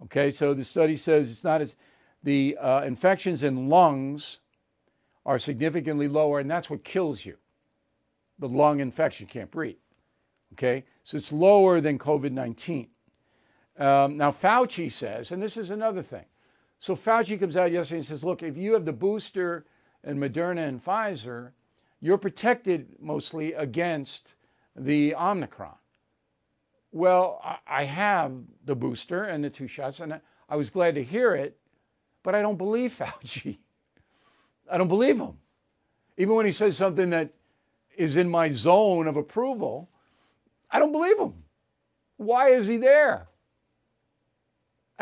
Okay, 0.04 0.30
so 0.30 0.52
the 0.52 0.64
study 0.64 0.96
says 0.96 1.30
it's 1.30 1.44
not 1.44 1.60
as, 1.60 1.74
the 2.22 2.56
uh, 2.60 2.82
infections 2.82 3.42
in 3.42 3.68
lungs 3.68 4.40
are 5.24 5.38
significantly 5.38 6.08
lower, 6.08 6.40
and 6.40 6.50
that's 6.50 6.68
what 6.68 6.84
kills 6.84 7.24
you. 7.24 7.36
The 8.38 8.48
lung 8.48 8.80
infection 8.80 9.26
can't 9.26 9.50
breathe. 9.50 9.76
Okay, 10.54 10.84
so 11.04 11.16
it's 11.16 11.32
lower 11.32 11.80
than 11.80 11.98
COVID 11.98 12.32
19. 12.32 12.88
Um, 13.78 14.16
now, 14.16 14.30
Fauci 14.30 14.90
says, 14.90 15.32
and 15.32 15.42
this 15.42 15.56
is 15.56 15.70
another 15.70 16.02
thing. 16.02 16.24
So 16.78 16.94
Fauci 16.94 17.38
comes 17.38 17.56
out 17.56 17.72
yesterday 17.72 17.98
and 17.98 18.06
says, 18.06 18.24
look, 18.24 18.42
if 18.42 18.56
you 18.56 18.72
have 18.74 18.84
the 18.84 18.92
booster 18.92 19.66
and 20.04 20.18
Moderna 20.18 20.66
and 20.68 20.84
Pfizer, 20.84 21.52
you're 22.00 22.18
protected 22.18 22.96
mostly 23.00 23.52
against 23.52 24.34
the 24.74 25.14
Omicron. 25.14 25.74
Well, 26.90 27.40
I 27.66 27.84
have 27.84 28.32
the 28.64 28.74
booster 28.74 29.24
and 29.24 29.42
the 29.42 29.48
two 29.48 29.68
shots, 29.68 30.00
and 30.00 30.20
I 30.48 30.56
was 30.56 30.68
glad 30.68 30.96
to 30.96 31.04
hear 31.04 31.34
it, 31.34 31.56
but 32.22 32.34
I 32.34 32.42
don't 32.42 32.58
believe 32.58 32.92
Fauci. 32.98 33.58
I 34.70 34.76
don't 34.76 34.88
believe 34.88 35.18
him. 35.18 35.38
Even 36.18 36.34
when 36.34 36.46
he 36.46 36.52
says 36.52 36.76
something 36.76 37.10
that 37.10 37.30
is 37.96 38.16
in 38.16 38.28
my 38.28 38.50
zone 38.50 39.06
of 39.06 39.16
approval, 39.16 39.88
I 40.70 40.78
don't 40.78 40.92
believe 40.92 41.18
him. 41.18 41.34
Why 42.16 42.50
is 42.50 42.66
he 42.66 42.76
there? 42.76 43.28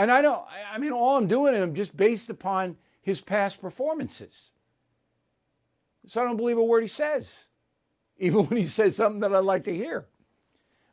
And 0.00 0.10
I 0.10 0.22
don't, 0.22 0.42
I 0.72 0.78
mean, 0.78 0.92
all 0.92 1.18
I'm 1.18 1.26
doing 1.26 1.54
is 1.54 1.76
just 1.76 1.94
based 1.94 2.30
upon 2.30 2.78
his 3.02 3.20
past 3.20 3.60
performances. 3.60 4.48
So 6.06 6.22
I 6.22 6.24
don't 6.24 6.38
believe 6.38 6.56
a 6.56 6.64
word 6.64 6.80
he 6.80 6.88
says, 6.88 7.48
even 8.18 8.46
when 8.46 8.56
he 8.56 8.64
says 8.64 8.96
something 8.96 9.20
that 9.20 9.34
I'd 9.34 9.44
like 9.44 9.64
to 9.64 9.76
hear. 9.76 10.06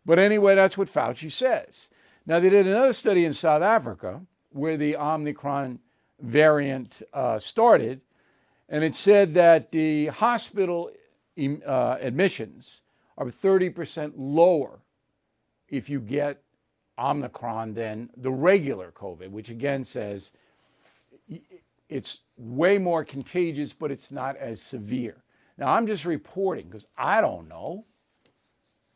But 0.05 0.19
anyway, 0.19 0.55
that's 0.55 0.77
what 0.77 0.89
Fauci 0.89 1.31
says. 1.31 1.87
Now, 2.25 2.41
they 2.41 2.49
did 2.49 2.67
another 2.67 2.91
study 2.91 3.23
in 3.23 3.31
South 3.31 3.61
Africa 3.61 4.19
where 4.49 4.75
the 4.75 4.97
Omicron 4.97 5.79
variant 6.19 7.01
uh, 7.13 7.39
started, 7.39 8.01
and 8.67 8.83
it 8.83 8.93
said 8.93 9.33
that 9.35 9.71
the 9.71 10.07
hospital 10.07 10.91
uh, 11.65 11.97
admissions 12.01 12.81
are 13.17 13.27
30% 13.27 14.11
lower 14.17 14.81
if 15.69 15.89
you 15.89 16.01
get 16.01 16.41
Omicron 16.99 17.73
than 17.73 18.09
the 18.17 18.31
regular 18.31 18.91
COVID, 18.91 19.29
which 19.29 19.49
again 19.49 19.83
says 19.83 20.31
it's 21.89 22.19
way 22.37 22.77
more 22.77 23.03
contagious, 23.03 23.73
but 23.73 23.91
it's 23.91 24.11
not 24.11 24.35
as 24.37 24.61
severe. 24.61 25.23
Now, 25.57 25.67
I'm 25.67 25.87
just 25.87 26.05
reporting 26.05 26.65
because 26.65 26.85
I 26.97 27.21
don't 27.21 27.47
know. 27.47 27.85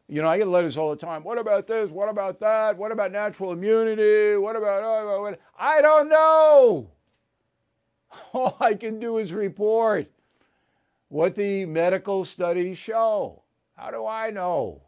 You 0.08 0.22
know, 0.22 0.28
I 0.28 0.38
get 0.38 0.48
letters 0.48 0.78
all 0.78 0.90
the 0.90 0.98
time. 0.98 1.24
What 1.24 1.38
about 1.38 1.68
this? 1.68 1.90
What 1.90 2.10
about 2.10 2.40
that? 2.42 2.78
What 2.78 2.92
about 2.92 3.12
natural 3.12 3.54
immunity? 3.54 4.36
What 4.36 4.56
about, 4.56 4.84
oh, 4.84 5.16
oh 5.16 5.22
what? 5.22 5.40
I 5.58 5.82
don't 5.82 6.10
know. 6.10 6.92
All 8.34 8.58
I 8.60 8.74
can 8.74 9.00
do 9.00 9.20
is 9.20 9.32
report 9.32 10.12
what 11.08 11.36
the 11.36 11.66
medical 11.66 12.26
studies 12.26 12.78
show. 12.78 13.42
How 13.78 13.90
do 13.90 14.06
I 14.06 14.32
know? 14.32 14.82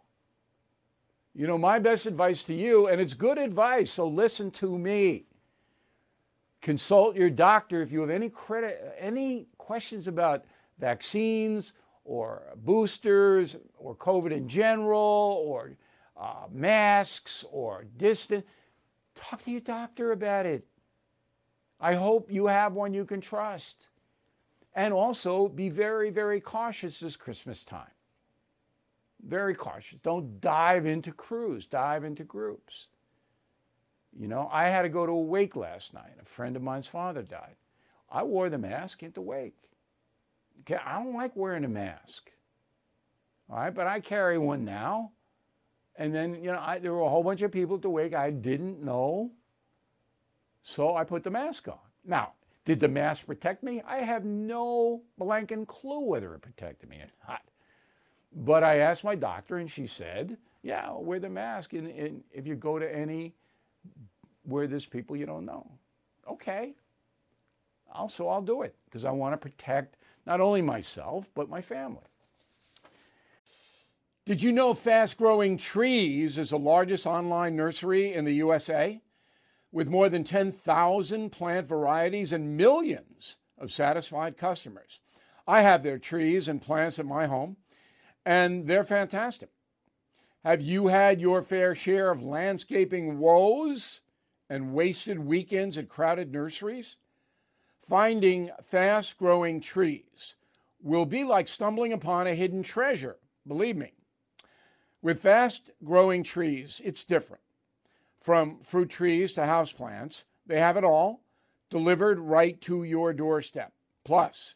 You 1.36 1.48
know, 1.48 1.58
my 1.58 1.80
best 1.80 2.06
advice 2.06 2.44
to 2.44 2.54
you, 2.54 2.88
and 2.88 3.02
it's 3.02 3.16
good 3.16 3.40
advice, 3.40 3.92
so 3.92 4.08
listen 4.08 4.52
to 4.52 4.78
me. 4.78 5.26
Consult 6.62 7.16
your 7.16 7.32
doctor 7.32 7.82
if 7.82 7.92
you 7.92 8.02
have 8.02 8.12
any 8.12 8.30
credit, 8.30 8.96
any 9.00 9.48
questions 9.58 10.08
about 10.08 10.46
vaccines 10.80 11.74
or 12.06 12.44
boosters 12.58 13.56
or 13.78 13.96
COVID 13.96 14.32
in 14.32 14.48
general 14.48 15.44
or 15.46 15.76
uh, 16.16 16.46
masks 16.52 17.44
or 17.52 17.86
distance. 17.98 18.46
Talk 19.16 19.44
to 19.44 19.52
your 19.52 19.62
doctor 19.62 20.12
about 20.12 20.46
it. 20.46 20.66
I 21.80 21.96
hope 21.96 22.32
you 22.32 22.46
have 22.46 22.74
one 22.74 22.94
you 22.94 23.06
can 23.06 23.22
trust. 23.22 23.90
And 24.76 24.94
also 24.94 25.48
be 25.48 25.70
very, 25.70 26.10
very 26.10 26.40
cautious 26.40 27.00
this 27.00 27.16
Christmas 27.16 27.64
time 27.64 27.92
very 29.28 29.56
cautious. 29.56 30.00
Don't 30.04 30.40
dive 30.42 30.86
into 30.86 31.12
crews, 31.12 31.66
dive 31.66 32.04
into 32.04 32.24
groups. 32.24 32.88
You 34.18 34.28
know, 34.28 34.50
I 34.52 34.68
had 34.70 34.84
to 34.84 34.90
go 34.90 35.06
to 35.06 35.12
a 35.12 35.22
wake 35.22 35.56
last 35.56 35.94
night. 35.94 36.14
A 36.22 36.26
friend 36.26 36.56
of 36.56 36.62
mine's 36.62 36.88
father 36.88 37.24
died. 37.24 37.56
I 38.12 38.24
wore 38.24 38.50
the 38.50 38.58
mask 38.58 39.02
the 39.14 39.22
wake. 39.22 39.56
Okay, 40.62 40.80
I 40.86 41.04
don't 41.04 41.16
like 41.16 41.36
wearing 41.36 41.66
a 41.66 41.70
mask. 41.70 42.30
All 43.50 43.58
right, 43.58 43.74
but 43.74 43.88
I 43.88 44.00
carry 44.00 44.38
one 44.38 44.64
now. 44.64 45.12
And 45.96 46.14
then, 46.14 46.36
you 46.36 46.52
know, 46.52 46.60
I, 46.60 46.80
there 46.80 46.94
were 46.94 47.02
a 47.02 47.10
whole 47.10 47.24
bunch 47.24 47.42
of 47.42 47.52
people 47.52 47.76
at 47.76 47.82
the 47.82 47.90
wake 47.90 48.14
I 48.14 48.30
didn't 48.30 48.84
know. 48.84 49.32
So 50.62 50.96
I 50.96 51.04
put 51.04 51.24
the 51.24 51.30
mask 51.30 51.68
on. 51.68 51.78
Now, 52.06 52.34
did 52.66 52.80
the 52.80 52.88
mask 52.88 53.26
protect 53.26 53.64
me? 53.64 53.82
I 53.86 53.98
have 53.98 54.24
no 54.24 55.02
blanking 55.20 55.68
clue 55.68 56.02
whether 56.02 56.34
it 56.34 56.42
protected 56.42 56.90
me 56.90 56.98
or 56.98 57.10
not. 57.28 57.42
But 58.36 58.64
I 58.64 58.78
asked 58.80 59.04
my 59.04 59.16
doctor, 59.16 59.58
and 59.58 59.70
she 59.70 59.88
said, 59.88 60.38
"Yeah, 60.62 60.92
wear 60.94 61.20
the 61.20 61.30
mask, 61.30 61.74
and, 61.74 61.88
and 61.88 62.24
if 62.32 62.48
you 62.48 62.56
go 62.56 62.80
to 62.80 62.96
any 62.96 63.36
where 64.44 64.68
there's 64.68 64.86
people 64.86 65.16
you 65.16 65.26
don't 65.26 65.46
know, 65.46 65.70
okay, 66.28 66.74
also 67.92 68.28
I'll 68.28 68.42
do 68.42 68.64
it 68.64 68.76
because 68.86 69.06
I 69.06 69.12
want 69.12 69.34
to 69.34 69.38
protect 69.38 69.98
not 70.26 70.42
only 70.42 70.62
myself 70.62 71.30
but 71.36 71.50
my 71.50 71.62
family." 71.62 72.02
Did 74.26 74.42
you 74.42 74.54
know 74.54 74.74
Fast 74.74 75.18
Growing 75.18 75.58
Trees 75.58 76.38
is 76.38 76.52
the 76.52 76.58
largest 76.58 77.06
online 77.06 77.58
nursery 77.58 78.14
in 78.14 78.24
the 78.24 78.34
USA? 78.36 79.02
With 79.74 79.90
more 79.90 80.08
than 80.08 80.24
10,000 80.24 81.30
plant 81.32 81.68
varieties 81.68 82.32
and 82.32 82.56
millions 82.56 83.38
of 83.58 83.72
satisfied 83.72 84.38
customers. 84.38 85.00
I 85.46 85.62
have 85.62 85.84
their 85.84 85.98
trees 85.98 86.48
and 86.48 86.62
plants 86.62 87.00
at 87.00 87.06
my 87.06 87.26
home 87.26 87.58
and 88.26 88.68
they're 88.68 88.84
fantastic. 88.84 89.50
Have 90.44 90.62
you 90.62 90.88
had 90.88 91.22
your 91.22 91.42
fair 91.42 91.74
share 91.74 92.12
of 92.12 92.22
landscaping 92.22 93.20
woes 93.20 94.02
and 94.50 94.74
wasted 94.74 95.20
weekends 95.20 95.78
at 95.78 95.90
crowded 95.90 96.32
nurseries? 96.32 96.98
Finding 97.88 98.50
fast 98.62 99.18
growing 99.18 99.62
trees 99.62 100.36
will 100.82 101.06
be 101.06 101.24
like 101.24 101.48
stumbling 101.48 101.94
upon 101.94 102.28
a 102.28 102.36
hidden 102.36 102.62
treasure, 102.62 103.18
believe 103.48 103.78
me. 103.78 103.94
With 105.02 105.22
fast 105.22 105.70
growing 105.84 106.24
trees, 106.24 106.82
it's 106.84 107.04
different. 107.04 107.44
From 108.20 108.60
fruit 108.64 108.90
trees 108.90 109.34
to 109.34 109.42
houseplants, 109.42 110.24
they 110.46 110.60
have 110.60 110.78
it 110.78 110.84
all 110.84 111.24
delivered 111.70 112.20
right 112.20 112.60
to 112.62 112.84
your 112.84 113.14
doorstep. 113.14 113.74
Plus, 114.06 114.56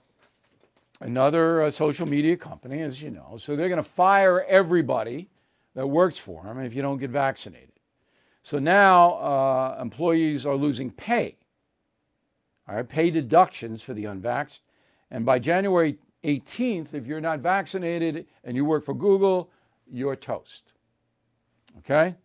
another 1.01 1.63
uh, 1.63 1.71
social 1.71 2.07
media 2.07 2.37
company, 2.37 2.81
as 2.81 3.01
you 3.01 3.09
know. 3.09 3.37
So 3.37 3.55
they're 3.55 3.69
going 3.69 3.83
to 3.83 3.89
fire 3.89 4.43
everybody 4.43 5.29
that 5.75 5.85
works 5.85 6.17
for 6.17 6.43
them 6.43 6.59
if 6.59 6.73
you 6.73 6.81
don't 6.81 6.97
get 6.97 7.09
vaccinated. 7.09 7.69
So 8.43 8.59
now 8.59 9.11
uh, 9.13 9.77
employees 9.81 10.45
are 10.45 10.55
losing 10.55 10.91
pay, 10.91 11.37
all 12.67 12.75
right, 12.75 12.87
pay 12.87 13.09
deductions 13.09 13.81
for 13.81 13.93
the 13.93 14.05
unvaxxed. 14.05 14.61
And 15.11 15.25
by 15.25 15.39
January 15.39 15.97
18th, 16.23 16.93
if 16.93 17.05
you're 17.05 17.21
not 17.21 17.39
vaccinated 17.39 18.25
and 18.43 18.55
you 18.55 18.65
work 18.65 18.85
for 18.85 18.93
Google, 18.93 19.51
you're 19.91 20.15
toast. 20.15 20.73
Okay? 21.79 22.15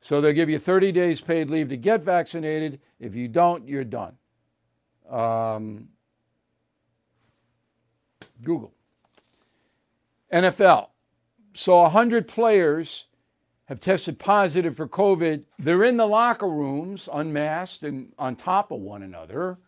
So 0.00 0.20
they'll 0.20 0.32
give 0.32 0.50
you 0.50 0.58
30 0.58 0.92
days 0.92 1.20
paid 1.20 1.50
leave 1.50 1.68
to 1.68 1.76
get 1.76 2.02
vaccinated. 2.02 2.80
If 2.98 3.14
you 3.14 3.28
don't, 3.28 3.66
you're 3.66 3.84
done. 3.84 4.16
Um, 5.08 5.88
Google. 8.44 8.72
NFL. 10.32 10.88
So 11.54 11.82
100 11.82 12.26
players 12.26 13.06
have 13.66 13.80
tested 13.80 14.18
positive 14.18 14.76
for 14.76 14.86
COVID. 14.86 15.44
They're 15.58 15.84
in 15.84 15.96
the 15.96 16.06
locker 16.06 16.48
rooms, 16.48 17.08
unmasked 17.12 17.82
and 17.82 18.12
on 18.18 18.36
top 18.36 18.70
of 18.72 18.80
one 18.80 19.02
another, 19.02 19.58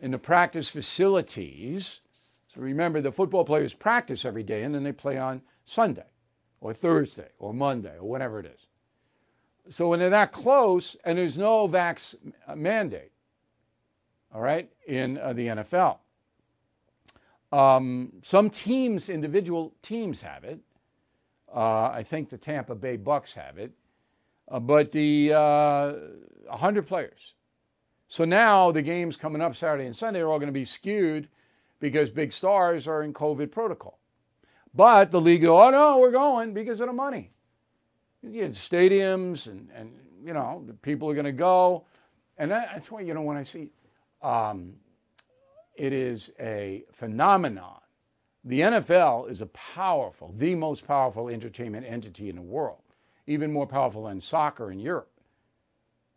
in 0.00 0.10
the 0.10 0.18
practice 0.18 0.68
facilities. 0.68 2.00
So 2.52 2.60
remember, 2.60 3.00
the 3.00 3.12
football 3.12 3.44
players 3.44 3.74
practice 3.74 4.24
every 4.24 4.42
day 4.42 4.64
and 4.64 4.74
then 4.74 4.82
they 4.82 4.92
play 4.92 5.18
on 5.18 5.42
Sunday 5.64 6.06
or 6.60 6.72
Thursday 6.72 7.28
or 7.38 7.52
Monday 7.52 7.94
or 7.96 8.04
whatever 8.04 8.40
it 8.40 8.46
is. 8.46 8.66
So 9.74 9.88
when 9.88 9.98
they're 9.98 10.10
that 10.10 10.32
close 10.32 10.96
and 11.04 11.16
there's 11.16 11.38
no 11.38 11.68
vax 11.68 12.14
mandate, 12.54 13.12
all 14.34 14.42
right, 14.42 14.68
in 14.86 15.16
uh, 15.18 15.32
the 15.32 15.46
NFL, 15.46 15.98
um, 17.54 18.10
some 18.22 18.50
teams, 18.50 19.08
individual 19.08 19.72
teams 19.80 20.20
have 20.20 20.42
it. 20.42 20.58
Uh, 21.54 21.84
I 21.84 22.02
think 22.02 22.28
the 22.28 22.36
Tampa 22.36 22.74
Bay 22.74 22.96
Bucks 22.96 23.32
have 23.34 23.58
it, 23.58 23.70
uh, 24.48 24.58
but 24.58 24.90
the 24.90 25.32
uh, 25.32 25.92
100 26.48 26.84
players. 26.84 27.34
So 28.08 28.24
now 28.24 28.72
the 28.72 28.82
games 28.82 29.16
coming 29.16 29.40
up 29.40 29.54
Saturday 29.54 29.86
and 29.86 29.96
Sunday 29.96 30.20
are 30.20 30.28
all 30.28 30.40
going 30.40 30.48
to 30.48 30.52
be 30.52 30.64
skewed 30.64 31.28
because 31.78 32.10
big 32.10 32.32
stars 32.32 32.88
are 32.88 33.04
in 33.04 33.12
COVID 33.12 33.52
protocol. 33.52 34.00
But 34.74 35.12
the 35.12 35.20
league, 35.20 35.42
go, 35.42 35.62
oh 35.62 35.70
no, 35.70 35.98
we're 35.98 36.10
going 36.10 36.54
because 36.54 36.80
of 36.80 36.88
the 36.88 36.92
money. 36.92 37.30
You 38.20 38.30
get 38.30 38.50
stadiums 38.50 39.46
and, 39.46 39.68
and 39.76 39.92
you 40.24 40.32
know, 40.32 40.64
people 40.82 41.08
are 41.08 41.14
going 41.14 41.24
to 41.24 41.32
go. 41.32 41.84
And 42.36 42.50
that's 42.50 42.90
why, 42.90 43.02
you 43.02 43.14
know, 43.14 43.22
when 43.22 43.36
I 43.36 43.44
see 43.44 43.70
um, 44.22 44.74
it 45.76 45.92
is 45.92 46.30
a 46.40 46.84
phenomenon. 46.92 47.80
The 48.44 48.60
NFL 48.60 49.30
is 49.30 49.40
a 49.40 49.46
powerful, 49.46 50.34
the 50.36 50.54
most 50.54 50.86
powerful 50.86 51.28
entertainment 51.28 51.86
entity 51.88 52.28
in 52.28 52.36
the 52.36 52.42
world, 52.42 52.82
even 53.26 53.52
more 53.52 53.66
powerful 53.66 54.04
than 54.04 54.20
soccer 54.20 54.70
in 54.70 54.78
Europe. 54.78 55.10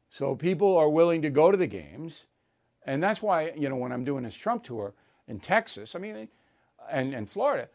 So 0.09 0.35
people 0.35 0.75
are 0.77 0.89
willing 0.89 1.21
to 1.21 1.29
go 1.29 1.51
to 1.51 1.57
the 1.57 1.67
games. 1.67 2.25
And 2.85 3.01
that's 3.01 3.21
why, 3.21 3.53
you 3.57 3.69
know, 3.69 3.75
when 3.75 3.91
I'm 3.91 4.03
doing 4.03 4.23
this 4.23 4.35
Trump 4.35 4.63
tour 4.63 4.93
in 5.27 5.39
Texas, 5.39 5.95
I 5.95 5.99
mean, 5.99 6.27
and, 6.89 7.13
and 7.13 7.29
Florida, 7.29 7.67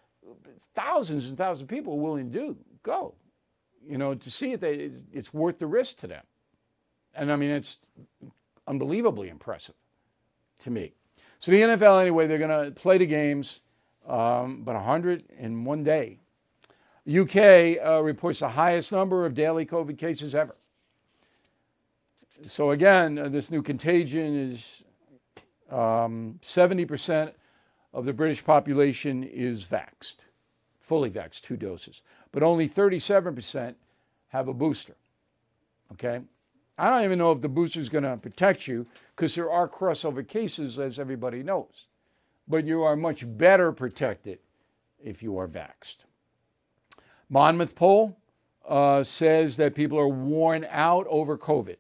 thousands 0.75 1.29
and 1.29 1.37
thousands 1.37 1.63
of 1.63 1.69
people 1.69 1.95
are 1.95 2.01
willing 2.01 2.31
to 2.31 2.39
do, 2.39 2.57
go. 2.83 3.15
You 3.87 3.99
know, 3.99 4.15
to 4.15 4.31
see 4.31 4.53
it, 4.53 4.61
they, 4.61 4.91
it's 5.13 5.35
worth 5.35 5.59
the 5.59 5.67
risk 5.67 5.97
to 5.99 6.07
them. 6.07 6.23
And 7.15 7.31
I 7.33 7.37
mean, 7.37 7.51
it's 7.51 7.79
unbelievably 8.67 9.29
impressive 9.29 9.75
to 10.61 10.71
me. 10.71 10.95
So 11.43 11.51
the 11.51 11.61
NFL, 11.61 12.01
anyway, 12.01 12.29
they're 12.29 12.39
going 12.39 12.67
to 12.67 12.71
play 12.71 12.99
the 12.99 13.07
games, 13.07 13.63
um, 14.07 14.63
but 14.63 14.77
100 14.77 15.25
in 15.41 15.65
one 15.65 15.83
day. 15.83 16.21
UK 17.05 17.85
uh, 17.85 18.01
reports 18.01 18.39
the 18.39 18.49
highest 18.49 18.93
number 18.93 19.27
of 19.27 19.35
daily 19.35 19.67
COVID 19.67 19.99
cases 19.99 20.37
ever. 20.37 20.55
So 22.47 22.71
again, 22.71 23.19
uh, 23.19 23.29
this 23.29 23.51
new 23.51 23.61
contagion 23.61 24.53
is 24.53 24.85
um, 25.69 26.39
70% 26.43 27.33
of 27.93 28.05
the 28.05 28.13
British 28.13 28.45
population 28.45 29.25
is 29.25 29.65
vaxxed, 29.65 30.19
fully 30.79 31.11
vaxxed, 31.11 31.41
two 31.41 31.57
doses, 31.57 32.03
but 32.31 32.45
only 32.45 32.69
37% 32.69 33.75
have 34.29 34.47
a 34.47 34.55
booster. 34.55 34.95
Okay? 35.95 36.21
I 36.83 36.91
don't 36.91 37.05
even 37.05 37.21
know 37.21 37.31
if 37.31 37.41
the 37.41 37.49
booster 37.49 37.79
is 37.79 37.89
going 37.89 38.03
to 38.03 38.17
protect 38.17 38.67
you 38.67 38.89
because 39.15 39.37
there 39.37 39.49
are 39.49 39.69
crossover 39.69 40.27
cases, 40.27 40.81
as 40.81 40.99
everybody 40.99 41.45
knows. 41.45 41.87
But 42.49 42.67
you 42.67 42.83
are 42.83 42.97
much 42.97 43.25
better 43.39 43.71
protected 43.71 44.41
if 44.99 45.23
you 45.23 45.39
are 45.39 45.47
vaxxed. 45.47 45.99
Monmouth 47.31 47.77
poll 47.77 48.19
uh, 48.69 49.05
says 49.05 49.57
that 49.59 49.77
people 49.77 49.97
are 49.97 50.09
worn 50.09 50.67
out 50.71 51.07
over 51.09 51.39
COVID. 51.39 51.77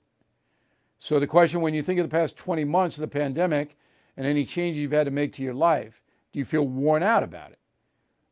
So 1.00 1.18
the 1.18 1.26
question 1.26 1.62
when 1.62 1.74
you 1.74 1.82
think 1.82 1.98
of 1.98 2.08
the 2.08 2.16
past 2.16 2.36
20 2.36 2.62
months 2.62 2.96
of 2.96 3.00
the 3.00 3.08
pandemic 3.08 3.76
and 4.16 4.24
any 4.24 4.44
changes 4.44 4.78
you've 4.78 4.92
had 4.92 5.06
to 5.06 5.10
make 5.10 5.32
to 5.32 5.42
your 5.42 5.52
life, 5.52 6.00
do 6.32 6.38
you 6.38 6.44
feel 6.44 6.68
worn 6.68 7.02
out 7.02 7.24
about 7.24 7.50
it? 7.50 7.58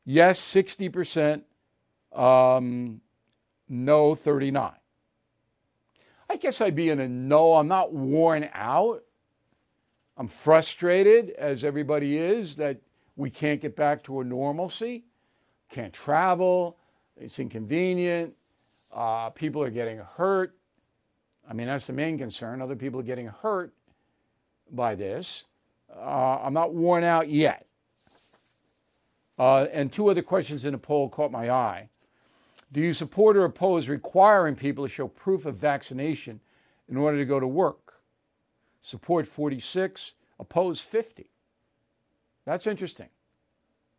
Yes, 0.05 0.41
60%, 0.41 1.43
um, 2.13 3.01
no, 3.69 4.15
39. 4.15 4.71
I 6.31 6.37
guess 6.37 6.61
I'd 6.61 6.77
be 6.77 6.91
in 6.91 7.01
a 7.01 7.09
no. 7.09 7.55
I'm 7.55 7.67
not 7.67 7.93
worn 7.93 8.49
out. 8.55 9.03
I'm 10.17 10.29
frustrated, 10.29 11.31
as 11.31 11.65
everybody 11.65 12.19
is, 12.19 12.55
that 12.55 12.79
we 13.17 13.31
can't 13.31 13.61
get 13.61 13.75
back 13.75 14.05
to 14.05 14.21
a 14.21 14.25
normalcy. 14.25 15.03
Can't 15.71 15.93
travel. 15.93 16.77
It's 17.17 17.41
inconvenient. 17.41 18.33
Uh, 18.93 19.31
people 19.31 19.61
are 19.61 19.71
getting 19.71 19.99
hurt. 19.99 20.55
I 21.49 21.53
mean, 21.53 21.67
that's 21.67 21.89
the 21.89 21.95
main 21.95 22.17
concern. 22.17 22.63
Other 22.63 22.77
people 22.77 23.01
are 23.01 23.05
getting 23.05 23.27
hurt 23.27 23.73
by 24.71 24.95
this. 24.95 25.47
Uh, 25.93 26.39
I'm 26.43 26.55
not 26.55 26.73
worn 26.73 27.03
out 27.03 27.29
yet. 27.29 27.67
Uh, 29.37 29.67
and 29.73 29.93
two 29.93 30.09
other 30.09 30.23
questions 30.23 30.65
in 30.65 30.73
the 30.73 30.79
poll 30.79 31.09
caught 31.09 31.33
my 31.33 31.51
eye. 31.51 31.89
Do 32.73 32.81
you 32.81 32.93
support 32.93 33.37
or 33.37 33.45
oppose 33.45 33.89
requiring 33.89 34.55
people 34.55 34.85
to 34.85 34.91
show 34.91 35.09
proof 35.09 35.45
of 35.45 35.57
vaccination 35.57 36.41
in 36.89 36.97
order 36.97 37.19
to 37.19 37.25
go 37.25 37.41
to 37.41 37.47
work? 37.47 37.95
Support 38.81 39.27
46, 39.27 40.13
oppose 40.39 40.81
50. 40.81 41.31
That's 42.45 42.67
interesting. 42.67 43.09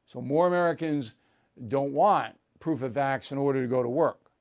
So 0.05 0.21
more 0.21 0.47
Americans 0.47 1.13
don't 1.67 1.93
want 1.93 2.35
proof 2.59 2.81
of 2.81 2.93
vax 2.93 3.31
in 3.31 3.37
order 3.37 3.61
to 3.61 3.67
go 3.67 3.83
to 3.83 3.89
work. 3.89 4.31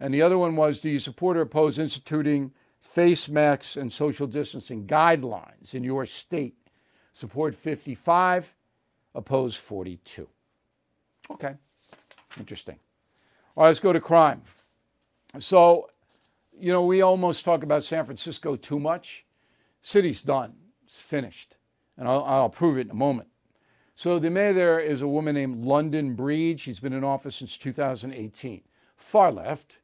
And 0.00 0.12
the 0.12 0.22
other 0.22 0.38
one 0.38 0.56
was 0.56 0.80
do 0.80 0.88
you 0.88 0.98
support 0.98 1.36
or 1.36 1.42
oppose 1.42 1.78
instituting 1.78 2.52
face 2.80 3.28
masks 3.28 3.76
and 3.76 3.92
social 3.92 4.26
distancing 4.26 4.86
guidelines 4.86 5.74
in 5.74 5.84
your 5.84 6.06
state? 6.06 6.56
Support 7.12 7.54
55, 7.54 8.54
oppose 9.14 9.56
42. 9.56 10.28
Okay, 11.30 11.54
interesting. 12.38 12.78
All 13.58 13.64
right, 13.64 13.70
let's 13.70 13.80
go 13.80 13.92
to 13.92 14.00
crime. 14.00 14.42
So, 15.40 15.90
you 16.56 16.70
know, 16.70 16.84
we 16.84 17.02
almost 17.02 17.44
talk 17.44 17.64
about 17.64 17.82
San 17.82 18.04
Francisco 18.04 18.54
too 18.54 18.78
much. 18.78 19.26
City's 19.82 20.22
done, 20.22 20.54
it's 20.86 21.00
finished. 21.00 21.56
And 21.96 22.06
I'll, 22.06 22.22
I'll 22.22 22.50
prove 22.50 22.78
it 22.78 22.82
in 22.82 22.92
a 22.92 22.94
moment. 22.94 23.28
So, 23.96 24.20
the 24.20 24.30
mayor 24.30 24.52
there 24.52 24.78
is 24.78 25.00
a 25.00 25.08
woman 25.08 25.34
named 25.34 25.64
London 25.64 26.14
Breed. 26.14 26.60
She's 26.60 26.78
been 26.78 26.92
in 26.92 27.02
office 27.02 27.34
since 27.34 27.56
2018. 27.56 28.62
Far 28.96 29.32
left, 29.32 29.78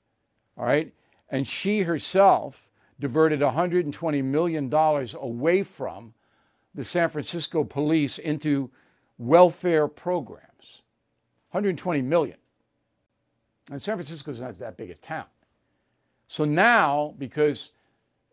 all 0.56 0.66
right? 0.66 0.94
And 1.30 1.44
she 1.44 1.80
herself 1.82 2.68
diverted 3.00 3.40
$120 3.40 4.22
million 4.22 4.72
away 4.72 5.64
from 5.64 6.14
the 6.76 6.84
San 6.84 7.08
Francisco 7.08 7.64
police 7.64 8.18
into 8.18 8.70
welfare 9.18 9.88
programs. 9.88 10.82
120 11.50 12.02
million. 12.02 12.36
And 13.70 13.80
San 13.80 13.96
Francisco 13.96 14.30
is 14.30 14.40
not 14.40 14.58
that 14.58 14.76
big 14.76 14.90
a 14.90 14.94
town. 14.94 15.26
So 16.28 16.44
now, 16.44 17.14
because 17.18 17.70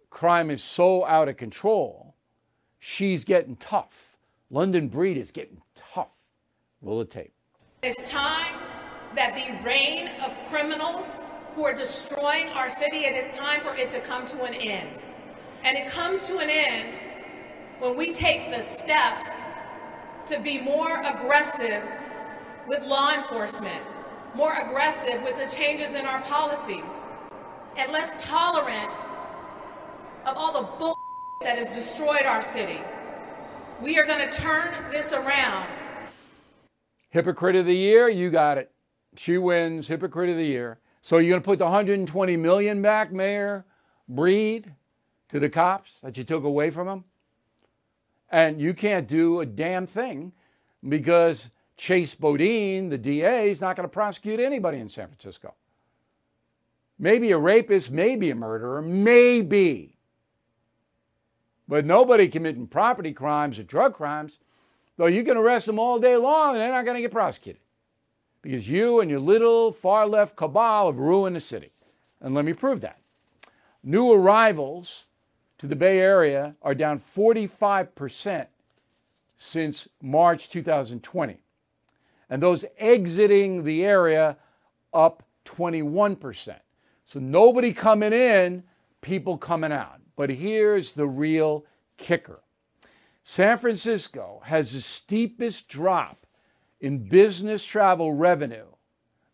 crime 0.10 0.52
is 0.52 0.64
so 0.64 1.06
out 1.06 1.30
of 1.30 1.38
control, 1.38 2.16
she's 2.80 3.24
getting 3.24 3.56
tough. 3.58 4.18
London 4.50 4.88
Breed 4.90 5.18
is 5.18 5.32
getting 5.32 5.62
tough. 5.76 6.10
Roll 6.82 7.00
the 7.00 7.06
tape. 7.06 7.34
It's 7.84 8.12
time 8.12 8.60
that 9.16 9.36
the 9.36 9.64
reign 9.66 10.10
of 10.24 10.34
criminals 10.50 11.24
who 11.56 11.66
are 11.66 11.74
destroying 11.74 12.48
our 12.50 12.70
city, 12.70 13.06
it 13.06 13.16
is 13.16 13.36
time 13.36 13.62
for 13.62 13.76
it 13.76 13.90
to 13.92 14.00
come 14.02 14.26
to 14.26 14.44
an 14.44 14.54
end. 14.54 15.06
And 15.64 15.78
it 15.78 15.90
comes 15.90 16.24
to 16.24 16.40
an 16.40 16.50
end 16.50 16.98
when 17.80 17.98
we 17.98 18.14
take 18.14 18.52
the 18.52 18.62
steps 18.62 19.44
to 20.28 20.40
be 20.40 20.62
more 20.62 21.02
aggressive 21.02 21.84
with 22.68 22.84
law 22.86 23.14
enforcement, 23.14 23.84
more 24.36 24.54
aggressive 24.54 25.22
with 25.24 25.38
the 25.38 25.48
changes 25.54 25.96
in 25.96 26.06
our 26.06 26.22
policies, 26.22 27.06
and 27.78 27.92
less 27.92 28.22
tolerant 28.24 28.92
of 30.26 30.38
all 30.38 30.62
the 30.62 30.68
bull 30.78 30.96
that 31.42 31.58
has 31.58 31.72
destroyed 31.72 32.24
our 32.26 32.42
city. 32.42 32.80
We 33.82 33.98
are 33.98 34.06
going 34.06 34.30
to 34.30 34.38
turn 34.38 34.74
this 34.92 35.12
around. 35.14 35.68
Hypocrite 37.10 37.56
of 37.56 37.66
the 37.66 37.76
year, 37.76 38.10
you 38.10 38.30
got 38.30 38.58
it. 38.58 38.72
She 39.16 39.38
wins 39.38 39.88
hypocrite 39.88 40.30
of 40.30 40.38
the 40.38 40.46
year. 40.46 40.80
So 41.02 41.18
you're 41.18 41.32
going 41.32 41.42
to 41.42 41.46
put 41.46 41.60
the 41.60 41.66
120 41.66 42.38
million 42.38 42.82
back, 42.82 43.12
Mayor 43.12 43.66
Breed, 44.08 44.72
to 45.30 45.40
the 45.40 45.50
cops 45.50 45.92
that 46.04 46.16
you 46.16 46.24
took 46.24 46.44
away 46.44 46.70
from 46.70 46.88
them? 46.88 47.04
And 48.30 48.62
you 48.62 48.74
can't 48.74 49.08
do 49.08 49.42
a 49.42 49.46
damn 49.46 49.88
thing 49.88 50.32
because 50.88 51.50
Chesa 51.82 52.16
Boudin, 52.20 52.90
the 52.90 52.98
DA, 52.98 53.50
is 53.50 53.60
not 53.60 53.76
going 53.76 53.90
to 53.90 53.92
prosecute 53.92 54.40
anybody 54.40 54.78
in 54.78 54.88
San 54.88 55.08
Francisco. 55.08 55.56
Maybe 57.00 57.32
a 57.32 57.38
rapist, 57.40 57.90
maybe 57.90 58.30
a 58.30 58.36
murderer, 58.36 58.84
maybe. 58.84 59.98
But 61.68 61.86
nobody 61.86 62.28
committing 62.28 62.68
property 62.68 63.14
crimes 63.14 63.58
or 63.58 63.64
drug 63.64 63.96
crimes, 63.96 64.38
though 64.98 65.08
you 65.08 65.24
can 65.24 65.38
arrest 65.38 65.66
them 65.66 65.80
all 65.80 65.98
day 65.98 66.16
long 66.18 66.52
and 66.52 66.62
they're 66.62 66.72
not 66.72 66.86
going 66.86 66.98
to 66.98 67.02
get 67.02 67.12
prosecuted. 67.12 67.62
Because 68.44 68.70
you 68.70 69.00
and 69.00 69.10
your 69.10 69.20
little 69.20 69.72
far 69.72 70.06
left 70.06 70.36
cabal 70.36 70.86
have 70.86 71.00
ruined 71.00 71.36
the 71.36 71.42
city. 71.42 71.72
And 72.22 72.36
let 72.36 72.46
me 72.46 72.54
prove 72.54 72.82
that. 72.82 73.00
New 73.84 74.12
arrivals 74.12 75.06
to 75.58 75.66
the 75.66 75.76
Bay 75.76 75.98
Area 75.98 76.56
are 76.62 76.76
down 76.76 77.02
45% 77.16 78.46
since 79.36 79.90
March 80.00 80.48
2020. 80.50 81.40
And 82.32 82.42
those 82.42 82.66
exiting 82.80 83.64
the 83.64 83.86
area 83.86 84.38
up 84.94 85.22
21%. 85.46 86.56
So 87.06 87.20
nobody 87.20 87.74
coming 87.74 88.14
in, 88.14 88.64
people 89.02 89.38
coming 89.38 89.74
out. 89.74 90.00
But 90.16 90.30
here's 90.30 90.94
the 90.94 91.08
real 91.08 91.66
kicker 91.98 92.40
San 93.24 93.58
Francisco 93.58 94.42
has 94.46 94.74
the 94.74 94.82
steepest 94.82 95.68
drop 95.68 96.26
in 96.80 97.08
business 97.08 97.64
travel 97.64 98.14
revenue 98.14 98.66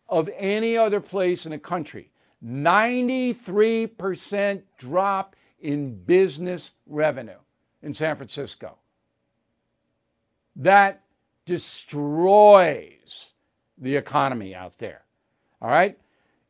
of 0.08 0.28
any 0.36 0.76
other 0.76 1.00
place 1.00 1.46
in 1.46 1.52
the 1.52 1.58
country. 1.58 2.10
93% 2.44 4.62
drop 4.76 5.34
in 5.60 5.94
business 6.04 6.72
revenue 6.86 7.38
in 7.82 7.94
San 7.94 8.16
Francisco. 8.16 8.76
That 10.56 11.02
destroys 11.48 13.32
the 13.78 13.96
economy 13.96 14.54
out 14.54 14.76
there. 14.76 15.00
All 15.62 15.70
right? 15.70 15.98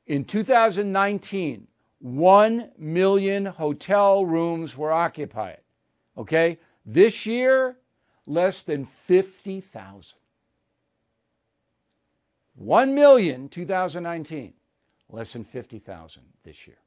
In 0.09 0.25
2019, 0.25 1.69
1 2.01 2.71
million 2.77 3.47
hotel 3.47 4.27
rooms 4.27 4.77
were 4.77 4.91
occupied. 4.91 5.61
Okay? 6.17 6.59
This 6.85 7.27
year, 7.27 7.77
less 8.27 8.63
than 8.63 8.87
50,000. 9.07 10.19
1 12.57 12.95
million 12.95 13.49
2019, 13.49 14.53
less 15.11 15.33
than 15.33 15.45
50,000 15.45 16.23
this 16.43 16.67
year. 16.67 16.79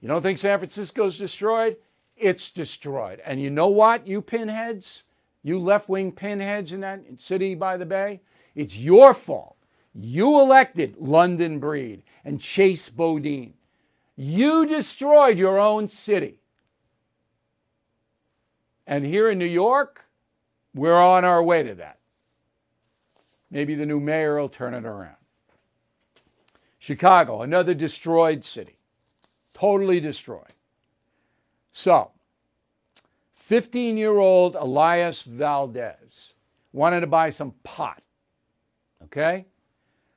You 0.00 0.06
don't 0.06 0.22
think 0.22 0.38
San 0.38 0.60
Francisco's 0.60 1.18
destroyed? 1.18 1.76
It's 2.16 2.52
destroyed. 2.52 3.20
And 3.26 3.42
you 3.42 3.50
know 3.50 3.66
what, 3.66 4.06
you 4.06 4.22
pinheads, 4.22 5.02
you 5.46 5.60
left 5.60 5.88
wing 5.88 6.10
pinheads 6.10 6.72
in 6.72 6.80
that 6.80 7.04
city 7.18 7.54
by 7.54 7.76
the 7.76 7.86
bay? 7.86 8.20
It's 8.56 8.76
your 8.76 9.14
fault. 9.14 9.56
You 9.94 10.40
elected 10.40 10.96
London 10.98 11.60
Breed 11.60 12.02
and 12.24 12.40
Chase 12.40 12.88
Boudin. 12.88 13.54
You 14.16 14.66
destroyed 14.66 15.38
your 15.38 15.58
own 15.58 15.88
city. 15.88 16.40
And 18.88 19.04
here 19.06 19.30
in 19.30 19.38
New 19.38 19.44
York, 19.44 20.04
we're 20.74 20.98
on 20.98 21.24
our 21.24 21.42
way 21.42 21.62
to 21.62 21.76
that. 21.76 22.00
Maybe 23.50 23.76
the 23.76 23.86
new 23.86 24.00
mayor 24.00 24.40
will 24.40 24.48
turn 24.48 24.74
it 24.74 24.84
around. 24.84 25.14
Chicago, 26.80 27.42
another 27.42 27.72
destroyed 27.72 28.44
city, 28.44 28.78
totally 29.54 30.00
destroyed. 30.00 30.54
So, 31.70 32.10
15 33.46 33.96
year 33.96 34.18
old 34.18 34.56
Elias 34.56 35.22
Valdez 35.22 36.34
wanted 36.72 36.98
to 37.02 37.06
buy 37.06 37.30
some 37.30 37.52
pot. 37.62 38.02
Okay? 39.04 39.46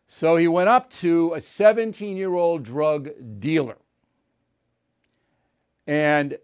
So 0.08 0.36
he 0.36 0.48
went 0.48 0.68
up 0.68 0.89
to 1.02 1.36
a 1.36 1.42
17 1.42 2.18
year 2.18 2.34
old 2.34 2.63
drug 2.63 3.12
dealer. 3.39 3.78
And 5.86 6.39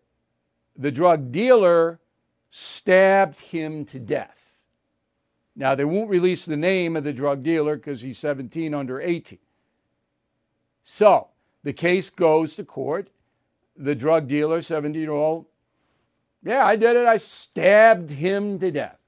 the 0.77 0.91
drug 0.91 1.31
dealer 1.31 1.99
stabbed 2.51 3.39
him 3.39 3.85
to 3.85 3.99
death. 3.99 4.53
Now, 5.55 5.73
they 5.73 5.85
won't 5.85 6.09
release 6.11 6.45
the 6.45 6.55
name 6.55 6.95
of 6.95 7.03
the 7.03 7.13
drug 7.13 7.41
dealer 7.41 7.77
because 7.77 8.01
he's 8.01 8.19
17 8.19 8.75
under 8.75 9.01
18. 9.01 9.39
So 10.83 11.29
the 11.63 11.73
case 11.73 12.11
goes 12.11 12.55
to 12.57 12.63
court. 12.63 13.09
The 13.75 13.95
drug 13.95 14.27
dealer, 14.27 14.61
17 14.61 15.01
year 15.01 15.11
old, 15.11 15.47
yeah, 16.45 16.63
I 16.63 16.75
did 16.75 16.95
it. 16.95 17.07
I 17.07 17.17
stabbed 17.17 18.11
him 18.11 18.59
to 18.59 18.71
death. 18.71 18.99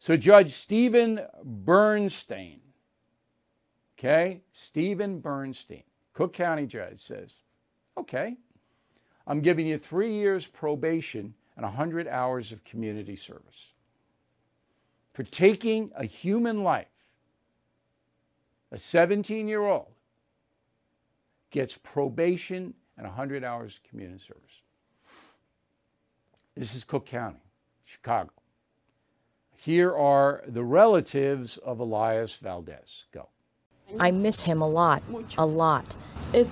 So 0.00 0.16
Judge 0.16 0.52
Stephen 0.52 1.20
Bernstein, 1.44 2.60
okay, 3.98 4.42
Stephen 4.52 5.20
Bernstein, 5.20 5.84
Cook 6.12 6.32
County 6.32 6.66
judge 6.66 7.00
says, 7.00 7.32
okay, 7.96 8.36
I'm 9.26 9.40
giving 9.40 9.66
you 9.66 9.78
three 9.78 10.12
years 10.12 10.44
probation 10.46 11.34
and 11.56 11.64
100 11.64 12.08
hours 12.08 12.50
of 12.50 12.64
community 12.64 13.16
service. 13.16 13.72
For 15.14 15.22
taking 15.22 15.90
a 15.96 16.04
human 16.04 16.62
life, 16.64 16.86
a 18.72 18.78
17 18.78 19.46
year 19.46 19.62
old 19.62 19.88
gets 21.50 21.78
probation 21.82 22.74
and 22.96 23.06
100 23.06 23.44
hours 23.44 23.76
of 23.76 23.88
community 23.88 24.22
service. 24.24 24.62
This 26.58 26.74
is 26.74 26.82
Cook 26.82 27.06
County, 27.06 27.38
Chicago. 27.84 28.30
Here 29.54 29.94
are 29.94 30.42
the 30.48 30.64
relatives 30.64 31.56
of 31.58 31.78
Elias 31.78 32.34
Valdez. 32.34 33.04
Go. 33.14 33.28
I 34.00 34.10
miss 34.10 34.42
him 34.42 34.60
a 34.60 34.66
lot, 34.66 35.04
a 35.38 35.46
lot. 35.46 35.94
It's 36.34 36.50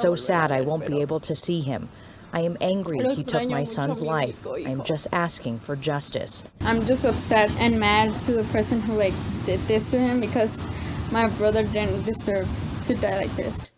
so 0.00 0.14
sad 0.14 0.52
I 0.52 0.60
won't 0.60 0.86
be 0.86 1.00
able 1.00 1.18
to 1.18 1.34
see 1.34 1.60
him. 1.60 1.88
I 2.32 2.42
am 2.42 2.56
angry 2.60 3.00
he 3.12 3.24
took 3.24 3.50
my 3.50 3.64
son's 3.64 4.00
life. 4.00 4.46
I 4.46 4.60
am 4.60 4.84
just 4.84 5.08
asking 5.10 5.58
for 5.58 5.74
justice. 5.74 6.44
I'm 6.60 6.86
just 6.86 7.04
upset 7.04 7.50
and 7.58 7.80
mad 7.80 8.20
to 8.20 8.34
the 8.34 8.44
person 8.44 8.80
who 8.80 8.92
like 8.92 9.14
did 9.46 9.66
this 9.66 9.90
to 9.90 9.98
him 9.98 10.20
because 10.20 10.62
my 11.10 11.26
brother 11.26 11.64
didn't 11.64 12.04
deserve 12.04 12.48
to 12.82 12.94
die 12.94 13.22
like 13.22 13.34
this. 13.34 13.68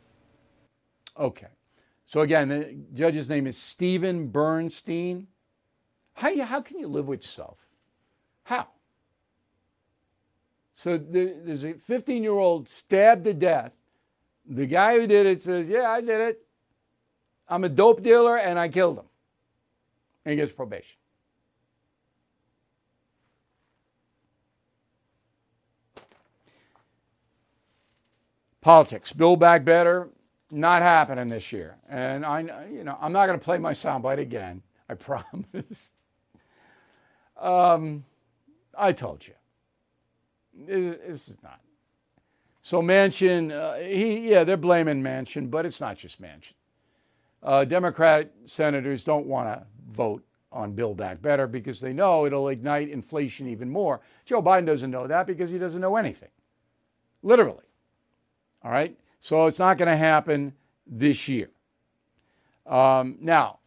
Okay. 1.18 1.48
So 2.12 2.20
again, 2.20 2.50
the 2.50 2.76
judge's 2.92 3.30
name 3.30 3.46
is 3.46 3.56
Stephen 3.56 4.28
Bernstein. 4.28 5.28
How, 6.12 6.28
you, 6.28 6.42
how 6.42 6.60
can 6.60 6.78
you 6.78 6.86
live 6.86 7.06
with 7.06 7.22
yourself? 7.22 7.56
How? 8.44 8.68
So 10.74 10.98
there's 10.98 11.64
a 11.64 11.72
15 11.72 12.22
year 12.22 12.32
old 12.32 12.68
stabbed 12.68 13.24
to 13.24 13.32
death. 13.32 13.72
The 14.46 14.66
guy 14.66 15.00
who 15.00 15.06
did 15.06 15.24
it 15.24 15.40
says, 15.40 15.70
Yeah, 15.70 15.88
I 15.88 16.02
did 16.02 16.20
it. 16.20 16.46
I'm 17.48 17.64
a 17.64 17.70
dope 17.70 18.02
dealer 18.02 18.36
and 18.36 18.58
I 18.58 18.68
killed 18.68 18.98
him. 18.98 19.06
And 20.26 20.32
he 20.32 20.36
gets 20.36 20.52
probation. 20.52 20.98
Politics. 28.60 29.14
Build 29.14 29.40
back 29.40 29.64
better. 29.64 30.10
Not 30.52 30.82
happening 30.82 31.30
this 31.30 31.52
year. 31.52 31.78
And 31.90 32.26
I, 32.26 32.42
you 32.72 32.84
know, 32.84 32.98
I'm 33.00 33.12
not 33.12 33.26
going 33.26 33.38
to 33.40 33.44
play 33.44 33.58
my 33.58 33.72
soundbite 33.74 34.20
again. 34.20 34.62
I 34.90 34.94
promise. 34.96 35.92
Um, 37.40 38.04
I 38.78 38.92
told 38.92 39.26
you. 39.26 39.34
This 40.66 41.28
is 41.28 41.38
not. 41.42 41.60
So 42.62 42.82
Manchin, 42.82 43.52
uh, 43.52 43.76
he, 43.76 44.30
yeah, 44.30 44.44
they're 44.44 44.56
blaming 44.58 45.02
Manchin, 45.02 45.50
but 45.50 45.66
it's 45.66 45.80
not 45.80 45.96
just 45.98 46.22
Manchin. 46.22 46.52
uh, 47.42 47.64
Democratic 47.64 48.30
senators 48.46 49.04
don't 49.04 49.26
want 49.26 49.48
to 49.48 49.66
vote 49.92 50.24
on 50.52 50.72
Build 50.72 50.96
Back 50.98 51.22
Better 51.22 51.46
because 51.48 51.80
they 51.80 51.92
know 51.92 52.26
it'll 52.26 52.48
ignite 52.50 52.90
inflation 52.90 53.48
even 53.48 53.70
more. 53.70 54.00
Joe 54.26 54.42
Biden 54.42 54.66
doesn't 54.66 54.90
know 54.90 55.06
that 55.06 55.26
because 55.26 55.50
he 55.50 55.58
doesn't 55.58 55.80
know 55.80 55.96
anything, 55.96 56.30
literally. 57.22 57.64
All 58.64 58.70
right? 58.72 58.96
So 59.22 59.46
it's 59.46 59.60
not 59.60 59.78
going 59.78 59.88
to 59.88 59.96
happen 59.96 60.52
this 60.84 61.28
year. 61.28 61.48
Um, 62.66 63.18
now, 63.20 63.60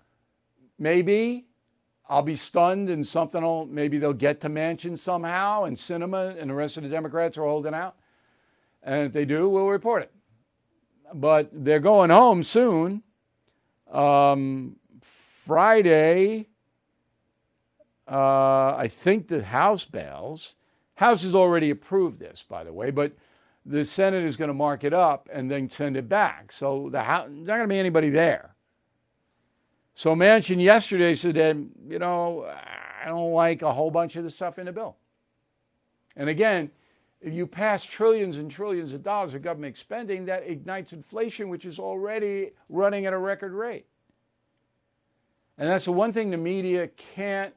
maybe 0.78 1.46
I'll 2.10 2.22
be 2.22 2.36
stunned 2.36 2.90
and 2.90 3.08
something 3.08 3.42
will, 3.42 3.66
maybe 3.66 3.98
they'll 3.98 4.12
get 4.12 4.42
to 4.42 4.50
Manchin 4.50 5.00
somehow 5.00 5.64
and 5.64 5.78
Sinema 5.78 6.38
and 6.38 6.50
the 6.50 6.54
rest 6.54 6.76
of 6.76 6.84
the 6.84 6.90
Democrats 6.90 7.38
are 7.38 7.46
holding 7.46 7.74
out. 7.74 7.96
And 8.84 9.06
if 9.06 9.14
they 9.14 9.24
do, 9.24 9.48
we'll 9.48 9.70
report 9.70 10.04
it. 10.04 10.12
But 11.14 11.50
they're 11.54 11.80
going 11.80 12.10
home 12.10 12.44
soon. 12.44 13.02
Um, 13.90 14.76
Friday, 15.02 16.50
uh, 18.12 18.76
I 18.76 18.90
think 18.90 19.30
the 19.30 19.42
House 19.42 19.86
bails. 19.86 20.56
House 20.96 21.24
has 21.24 21.34
already 21.34 21.70
approved 21.70 22.20
this, 22.20 22.44
by 22.48 22.66
the 22.66 22.74
way, 22.74 22.92
but 22.92 23.14
the 23.66 23.84
Senate 23.84 24.24
is 24.24 24.36
going 24.36 24.50
to 24.50 24.54
mark 24.54 24.84
it 24.84 24.94
up 24.94 25.28
and 25.34 25.50
then 25.50 25.70
send 25.70 25.98
it 25.98 26.08
back. 26.08 26.52
So 26.52 26.90
the 26.92 27.02
House, 27.02 27.28
there's 27.28 27.48
not 27.48 27.56
going 27.56 27.70
to 27.70 27.74
be 27.74 27.80
anybody 27.80 28.10
there. 28.10 28.56
So 29.96 30.16
Manchin 30.16 30.62
yesterday 30.62 31.16
said 31.16 31.36
that, 31.36 31.56
you 31.88 32.00
know, 32.00 32.46
I 33.04 33.08
don't 33.08 33.32
like 33.32 33.62
a 33.62 33.74
whole 33.74 33.90
bunch 33.90 34.16
of 34.18 34.24
the 34.24 34.32
stuff 34.32 34.60
in 34.60 34.66
the 34.66 34.72
bill. 34.72 34.98
And 36.16 36.30
again, 36.30 36.70
if 37.22 37.34
you 37.34 37.48
pass 37.48 37.84
trillions 37.84 38.38
and 38.38 38.52
trillions 38.52 38.94
of 38.94 39.02
dollars 39.02 39.34
of 39.34 39.42
government 39.42 39.78
spending, 39.78 40.26
that 40.26 40.44
ignites 40.46 40.94
inflation, 40.94 41.50
which 41.50 41.66
is 41.66 41.80
already 41.80 42.52
running 42.70 43.06
at 43.06 43.14
a 43.14 43.18
record 43.18 43.54
rate. 43.54 43.86
And 45.58 45.70
that's 45.70 45.86
the 45.86 45.92
one 45.92 46.12
thing 46.12 46.30
the 46.30 46.38
media 46.38 46.88
can't 46.90 47.54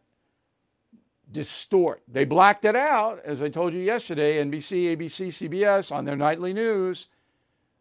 distort. 1.32 2.02
They 2.08 2.24
blacked 2.24 2.64
it 2.64 2.76
out, 2.76 3.20
as 3.24 3.42
I 3.42 3.48
told 3.50 3.74
you 3.74 3.80
yesterday, 3.80 4.42
NBC, 4.44 4.96
ABC, 4.96 5.28
CBS 5.28 5.92
on 5.92 6.04
their 6.04 6.16
nightly 6.16 6.52
news. 6.52 7.08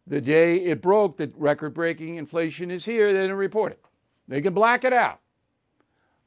The 0.06 0.20
day 0.20 0.56
it 0.58 0.82
broke 0.82 1.18
that 1.18 1.34
record 1.36 1.74
breaking 1.74 2.16
inflation 2.16 2.70
is 2.70 2.84
here, 2.84 3.12
they 3.12 3.20
didn't 3.22 3.36
report 3.36 3.72
it. 3.72 3.84
They 4.28 4.40
can 4.42 4.54
black 4.54 4.84
it 4.84 4.92
out. 4.92 5.20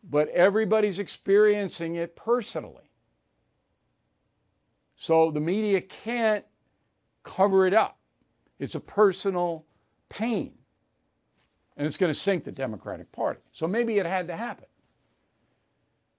but 0.03 0.29
everybody's 0.29 0.99
experiencing 0.99 1.95
it 1.95 2.15
personally. 2.15 2.91
So 4.95 5.31
the 5.31 5.39
media 5.39 5.81
can't 5.81 6.45
cover 7.23 7.67
it 7.67 7.73
up. 7.73 7.97
It's 8.59 8.75
a 8.75 8.79
personal 8.79 9.65
pain. 10.09 10.53
And 11.77 11.87
it's 11.87 11.97
going 11.97 12.13
to 12.13 12.19
sink 12.19 12.43
the 12.43 12.51
Democratic 12.51 13.11
Party. 13.11 13.41
So 13.51 13.67
maybe 13.67 13.97
it 13.99 14.05
had 14.05 14.27
to 14.27 14.37
happen. 14.37 14.65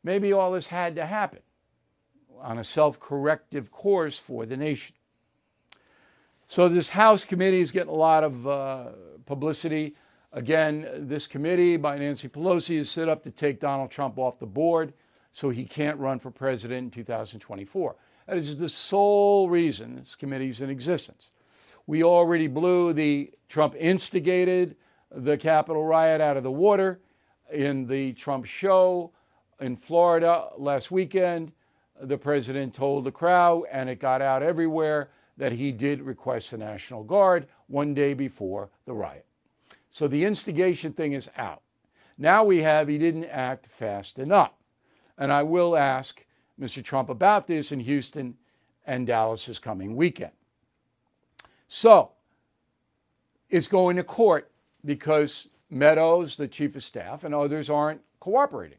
Maybe 0.04 0.32
all 0.32 0.52
this 0.52 0.68
had 0.68 0.96
to 0.96 1.06
happen 1.06 1.40
on 2.40 2.58
a 2.58 2.64
self 2.64 2.98
corrective 2.98 3.70
course 3.70 4.18
for 4.18 4.46
the 4.46 4.56
nation. 4.56 4.94
So 6.46 6.68
this 6.68 6.90
House 6.90 7.24
committee 7.24 7.60
is 7.60 7.70
getting 7.70 7.88
a 7.92 7.96
lot 7.96 8.24
of 8.24 8.46
uh, 8.46 8.84
publicity. 9.24 9.94
Again, 10.32 10.86
this 11.08 11.26
committee 11.26 11.76
by 11.76 11.98
Nancy 11.98 12.28
Pelosi 12.28 12.78
is 12.78 12.90
set 12.90 13.08
up 13.08 13.22
to 13.24 13.30
take 13.30 13.60
Donald 13.60 13.90
Trump 13.90 14.18
off 14.18 14.38
the 14.38 14.46
board 14.46 14.92
so 15.30 15.50
he 15.50 15.64
can't 15.64 15.98
run 15.98 16.18
for 16.18 16.30
president 16.30 16.84
in 16.84 16.90
2024. 16.90 17.96
That 18.26 18.36
is 18.36 18.56
the 18.56 18.68
sole 18.68 19.48
reason 19.48 19.96
this 19.96 20.14
committee 20.14 20.48
is 20.48 20.60
in 20.60 20.70
existence. 20.70 21.30
We 21.86 22.04
already 22.04 22.46
blew 22.46 22.92
the 22.92 23.32
Trump 23.48 23.74
instigated 23.78 24.76
the 25.10 25.36
Capitol 25.36 25.84
riot 25.84 26.20
out 26.20 26.36
of 26.36 26.42
the 26.42 26.50
water 26.50 27.00
in 27.52 27.86
the 27.86 28.12
Trump 28.12 28.44
show 28.44 29.12
in 29.62 29.76
Florida 29.76 30.48
last 30.58 30.90
weekend. 30.90 31.52
The 32.00 32.18
president 32.18 32.74
told 32.74 33.04
the 33.04 33.12
crowd, 33.12 33.64
and 33.70 33.88
it 33.88 34.00
got 34.00 34.20
out 34.20 34.42
everywhere, 34.42 35.10
that 35.36 35.52
he 35.52 35.72
did 35.72 36.02
request 36.02 36.50
the 36.50 36.58
National 36.58 37.02
Guard 37.02 37.46
one 37.68 37.94
day 37.94 38.12
before 38.12 38.70
the 38.84 38.92
riot. 38.92 39.24
So 39.90 40.08
the 40.08 40.24
instigation 40.24 40.92
thing 40.92 41.12
is 41.12 41.30
out. 41.36 41.62
Now 42.18 42.44
we 42.44 42.62
have 42.62 42.88
he 42.88 42.98
didn't 42.98 43.26
act 43.26 43.66
fast 43.66 44.18
enough. 44.18 44.52
And 45.18 45.32
I 45.32 45.42
will 45.42 45.76
ask 45.76 46.24
Mr. 46.60 46.82
Trump 46.82 47.08
about 47.08 47.46
this 47.46 47.72
in 47.72 47.80
Houston 47.80 48.34
and 48.86 49.06
Dallas 49.06 49.46
this 49.46 49.58
coming 49.58 49.96
weekend. 49.96 50.32
So 51.68 52.12
it's 53.48 53.68
going 53.68 53.96
to 53.96 54.04
court 54.04 54.50
because 54.84 55.48
Meadows, 55.70 56.36
the 56.36 56.48
chief 56.48 56.76
of 56.76 56.84
staff, 56.84 57.24
and 57.24 57.34
others 57.34 57.70
aren't 57.70 58.02
cooperating, 58.20 58.78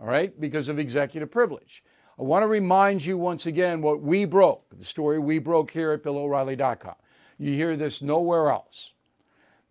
all 0.00 0.06
right, 0.06 0.40
because 0.40 0.68
of 0.68 0.78
executive 0.78 1.30
privilege. 1.30 1.84
I 2.18 2.22
want 2.22 2.42
to 2.42 2.46
remind 2.46 3.04
you 3.04 3.18
once 3.18 3.44
again 3.46 3.82
what 3.82 4.02
we 4.02 4.24
broke, 4.24 4.64
the 4.76 4.84
story 4.84 5.18
we 5.18 5.38
broke 5.38 5.70
here 5.70 5.92
at 5.92 6.02
BillO'Reilly.com. 6.02 6.94
You 7.38 7.54
hear 7.54 7.76
this 7.76 8.02
nowhere 8.02 8.50
else. 8.50 8.92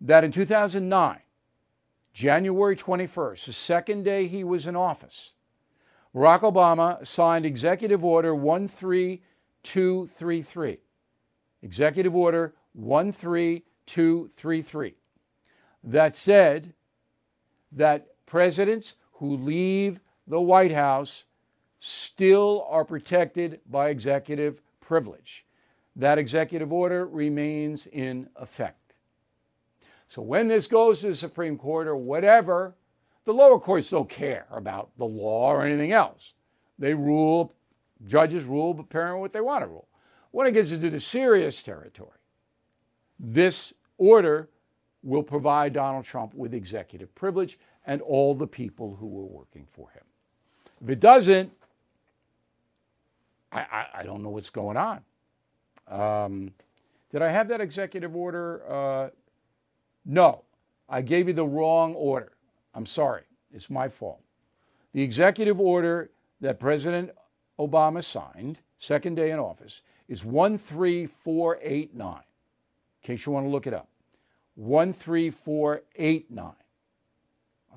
That 0.00 0.24
in 0.24 0.32
2009, 0.32 1.18
January 2.12 2.74
21st, 2.76 3.46
the 3.46 3.52
second 3.52 4.02
day 4.04 4.26
he 4.26 4.42
was 4.44 4.66
in 4.66 4.74
office, 4.76 5.32
Barack 6.14 6.40
Obama 6.40 7.06
signed 7.06 7.46
Executive 7.46 8.04
Order 8.04 8.34
13233. 8.34 10.78
Executive 11.62 12.16
Order 12.16 12.54
13233 12.74 14.94
that 15.82 16.14
said 16.14 16.74
that 17.72 18.08
presidents 18.26 18.96
who 19.12 19.34
leave 19.36 19.98
the 20.30 20.40
White 20.40 20.72
House 20.72 21.24
still 21.80 22.64
are 22.70 22.84
protected 22.84 23.60
by 23.68 23.88
executive 23.88 24.62
privilege. 24.78 25.44
That 25.96 26.18
executive 26.18 26.72
order 26.72 27.04
remains 27.04 27.88
in 27.88 28.28
effect. 28.36 28.94
So 30.06 30.22
when 30.22 30.46
this 30.46 30.68
goes 30.68 31.00
to 31.00 31.08
the 31.08 31.16
Supreme 31.16 31.58
Court 31.58 31.88
or 31.88 31.96
whatever, 31.96 32.76
the 33.24 33.34
lower 33.34 33.58
courts 33.58 33.90
don't 33.90 34.08
care 34.08 34.46
about 34.52 34.90
the 34.98 35.04
law 35.04 35.52
or 35.52 35.66
anything 35.66 35.90
else. 35.90 36.32
They 36.78 36.94
rule, 36.94 37.52
judges 38.06 38.44
rule, 38.44 38.72
but 38.72 38.84
apparently 38.84 39.20
what 39.20 39.32
they 39.32 39.40
want 39.40 39.64
to 39.64 39.68
rule. 39.68 39.88
When 40.30 40.46
it 40.46 40.52
gets 40.52 40.70
into 40.70 40.90
the 40.90 41.00
serious 41.00 41.60
territory, 41.60 42.20
this 43.18 43.74
order 43.98 44.48
will 45.02 45.24
provide 45.24 45.72
Donald 45.72 46.04
Trump 46.04 46.34
with 46.34 46.54
executive 46.54 47.12
privilege 47.16 47.58
and 47.84 48.00
all 48.02 48.32
the 48.32 48.46
people 48.46 48.94
who 48.94 49.08
were 49.08 49.26
working 49.26 49.66
for 49.72 49.90
him. 49.90 50.04
If 50.82 50.88
it 50.88 51.00
doesn't, 51.00 51.52
I, 53.52 53.60
I, 53.60 53.86
I 53.98 54.02
don't 54.04 54.22
know 54.22 54.30
what's 54.30 54.50
going 54.50 54.76
on. 54.76 55.00
Um, 55.88 56.52
did 57.10 57.22
I 57.22 57.30
have 57.30 57.48
that 57.48 57.60
executive 57.60 58.14
order? 58.14 58.62
Uh, 58.68 59.08
no, 60.04 60.42
I 60.88 61.02
gave 61.02 61.28
you 61.28 61.34
the 61.34 61.44
wrong 61.44 61.94
order. 61.94 62.32
I'm 62.74 62.86
sorry. 62.86 63.22
It's 63.52 63.68
my 63.68 63.88
fault. 63.88 64.22
The 64.92 65.02
executive 65.02 65.60
order 65.60 66.10
that 66.40 66.60
President 66.60 67.10
Obama 67.58 68.02
signed, 68.02 68.58
second 68.78 69.16
day 69.16 69.32
in 69.32 69.38
office, 69.38 69.82
is 70.08 70.20
13489, 70.22 72.14
in 72.14 72.22
case 73.02 73.26
you 73.26 73.32
want 73.32 73.46
to 73.46 73.50
look 73.50 73.66
it 73.66 73.74
up. 73.74 73.88
13489. 74.56 76.52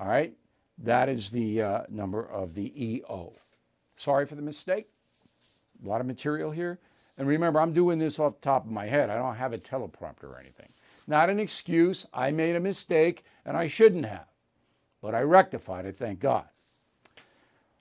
All 0.00 0.08
right? 0.08 0.32
That 0.78 1.08
is 1.08 1.30
the 1.30 1.62
uh, 1.62 1.82
number 1.88 2.26
of 2.26 2.54
the 2.54 2.72
EO. 2.82 3.32
Sorry 3.96 4.26
for 4.26 4.34
the 4.34 4.42
mistake. 4.42 4.88
A 5.84 5.88
lot 5.88 6.00
of 6.00 6.06
material 6.06 6.50
here. 6.50 6.78
And 7.16 7.28
remember, 7.28 7.60
I'm 7.60 7.72
doing 7.72 7.98
this 7.98 8.18
off 8.18 8.34
the 8.34 8.40
top 8.40 8.64
of 8.64 8.72
my 8.72 8.86
head. 8.86 9.08
I 9.08 9.16
don't 9.16 9.36
have 9.36 9.52
a 9.52 9.58
teleprompter 9.58 10.24
or 10.24 10.38
anything. 10.40 10.68
Not 11.06 11.30
an 11.30 11.38
excuse. 11.38 12.06
I 12.12 12.30
made 12.30 12.56
a 12.56 12.60
mistake 12.60 13.24
and 13.44 13.56
I 13.56 13.68
shouldn't 13.68 14.06
have. 14.06 14.26
But 15.00 15.14
I 15.14 15.20
rectified 15.20 15.86
it, 15.86 15.96
thank 15.96 16.18
God. 16.18 16.46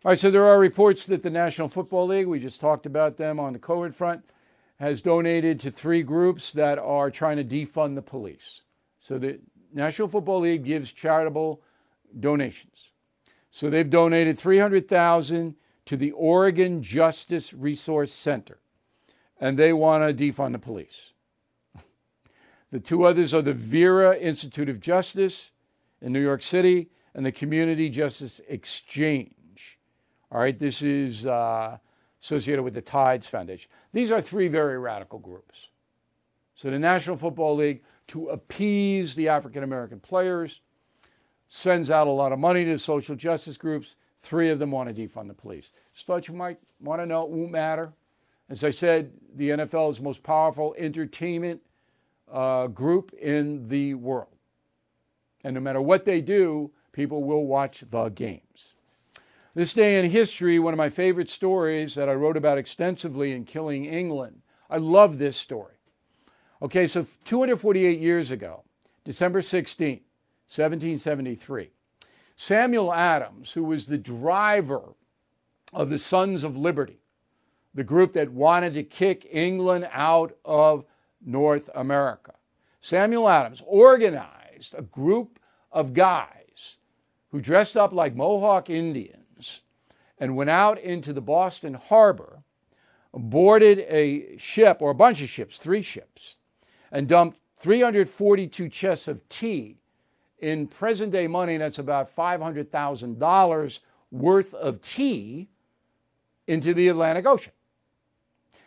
All 0.05 0.11
right, 0.11 0.19
so 0.19 0.29
there 0.29 0.45
are 0.45 0.59
reports 0.59 1.05
that 1.05 1.21
the 1.21 1.29
National 1.29 1.69
Football 1.69 2.07
League, 2.07 2.27
we 2.27 2.39
just 2.39 2.59
talked 2.59 2.85
about 2.85 3.15
them 3.15 3.39
on 3.39 3.53
the 3.53 3.59
COVID 3.59 3.95
front, 3.95 4.21
has 4.77 5.01
donated 5.01 5.61
to 5.61 5.71
three 5.71 6.03
groups 6.03 6.51
that 6.51 6.77
are 6.77 7.09
trying 7.09 7.37
to 7.37 7.43
defund 7.43 7.95
the 7.95 8.01
police. 8.01 8.61
So 8.99 9.17
the 9.17 9.39
National 9.73 10.09
Football 10.09 10.41
League 10.41 10.65
gives 10.65 10.91
charitable 10.91 11.61
donations. 12.19 12.91
So 13.51 13.69
they've 13.69 13.89
donated 13.89 14.37
300,000 14.39 15.55
to 15.85 15.97
the 15.97 16.11
Oregon 16.11 16.81
Justice 16.81 17.53
Resource 17.53 18.11
Center 18.11 18.59
and 19.39 19.59
they 19.59 19.73
want 19.73 20.17
to 20.17 20.31
defund 20.31 20.53
the 20.53 20.59
police. 20.59 21.11
The 22.71 22.79
two 22.79 23.03
others 23.03 23.35
are 23.35 23.43
the 23.43 23.53
Vera 23.53 24.17
Institute 24.17 24.67
of 24.67 24.79
Justice 24.79 25.51
in 26.01 26.11
New 26.11 26.21
York 26.21 26.41
City 26.41 26.89
and 27.13 27.23
the 27.23 27.31
Community 27.31 27.87
Justice 27.87 28.41
Exchange. 28.47 29.77
All 30.31 30.39
right, 30.39 30.57
this 30.57 30.81
is 30.81 31.27
uh, 31.27 31.77
associated 32.19 32.63
with 32.63 32.73
the 32.73 32.81
Tides 32.81 33.27
Foundation. 33.27 33.69
These 33.91 34.09
are 34.09 34.23
three 34.23 34.47
very 34.47 34.79
radical 34.79 35.19
groups. 35.19 35.67
So 36.55 36.71
the 36.71 36.79
National 36.79 37.15
Football 37.15 37.57
League 37.57 37.83
to 38.07 38.29
appease 38.29 39.13
the 39.13 39.29
African 39.29 39.61
American 39.63 39.99
players, 39.99 40.61
sends 41.47 41.89
out 41.89 42.07
a 42.07 42.11
lot 42.11 42.31
of 42.31 42.39
money 42.39 42.65
to 42.65 42.77
social 42.77 43.15
justice 43.15 43.57
groups. 43.57 43.95
Three 44.21 44.49
of 44.49 44.59
them 44.59 44.71
want 44.71 44.93
to 44.93 44.95
defund 44.95 45.27
the 45.27 45.33
police. 45.33 45.71
Thought 46.05 46.27
you 46.27 46.33
might 46.33 46.57
want 46.81 47.01
to 47.01 47.05
know. 47.05 47.23
It 47.23 47.29
won't 47.29 47.51
matter. 47.51 47.93
As 48.49 48.63
I 48.63 48.71
said, 48.71 49.11
the 49.35 49.49
NFL 49.49 49.91
is 49.91 49.97
the 49.97 50.03
most 50.03 50.23
powerful 50.23 50.75
entertainment 50.77 51.61
uh, 52.31 52.67
group 52.67 53.13
in 53.13 53.67
the 53.67 53.93
world. 53.95 54.27
And 55.43 55.55
no 55.55 55.59
matter 55.59 55.81
what 55.81 56.05
they 56.05 56.21
do, 56.21 56.71
people 56.91 57.23
will 57.23 57.45
watch 57.45 57.83
the 57.89 58.09
games. 58.09 58.75
This 59.55 59.73
day 59.73 59.99
in 59.99 60.09
history, 60.09 60.57
one 60.57 60.73
of 60.73 60.77
my 60.77 60.89
favorite 60.89 61.29
stories 61.29 61.93
that 61.95 62.09
I 62.09 62.13
wrote 62.13 62.37
about 62.37 62.57
extensively 62.57 63.33
in 63.33 63.45
Killing 63.45 63.85
England. 63.85 64.41
I 64.69 64.77
love 64.77 65.17
this 65.17 65.37
story. 65.37 65.75
Okay, 66.61 66.87
so 66.87 67.05
248 67.25 67.99
years 67.99 68.31
ago, 68.31 68.63
December 69.03 69.41
16, 69.41 69.99
1773, 70.57 71.71
Samuel 72.35 72.93
Adams, 72.93 73.51
who 73.51 73.63
was 73.63 73.85
the 73.85 73.97
driver 73.97 74.93
of 75.73 75.89
the 75.89 75.97
Sons 75.97 76.43
of 76.43 76.55
Liberty, 76.57 76.99
the 77.73 77.83
group 77.83 78.13
that 78.13 78.31
wanted 78.31 78.73
to 78.75 78.83
kick 78.83 79.27
England 79.31 79.87
out 79.91 80.37
of 80.45 80.85
North 81.25 81.69
America, 81.75 82.33
Samuel 82.81 83.29
Adams 83.29 83.61
organized 83.65 84.75
a 84.77 84.81
group 84.81 85.39
of 85.71 85.93
guys 85.93 86.77
who 87.31 87.41
dressed 87.41 87.77
up 87.77 87.93
like 87.93 88.15
Mohawk 88.15 88.69
Indians 88.69 89.61
and 90.19 90.35
went 90.35 90.49
out 90.49 90.79
into 90.79 91.13
the 91.13 91.21
Boston 91.21 91.73
harbor, 91.73 92.43
boarded 93.13 93.79
a 93.79 94.37
ship 94.37 94.77
or 94.81 94.91
a 94.91 94.95
bunch 94.95 95.21
of 95.21 95.29
ships, 95.29 95.57
three 95.57 95.81
ships, 95.81 96.35
and 96.91 97.07
dumped 97.07 97.39
342 97.57 98.69
chests 98.69 99.07
of 99.07 99.27
tea. 99.29 99.79
In 100.43 100.67
present 100.67 101.13
day 101.13 101.25
money, 101.25 101.55
that's 101.55 101.79
about 101.79 102.13
$500,000 102.13 103.79
worth 104.11 104.53
of 104.53 104.81
tea 104.81 105.47
into 106.47 106.73
the 106.73 106.89
Atlantic 106.89 107.25
Ocean. 107.25 107.53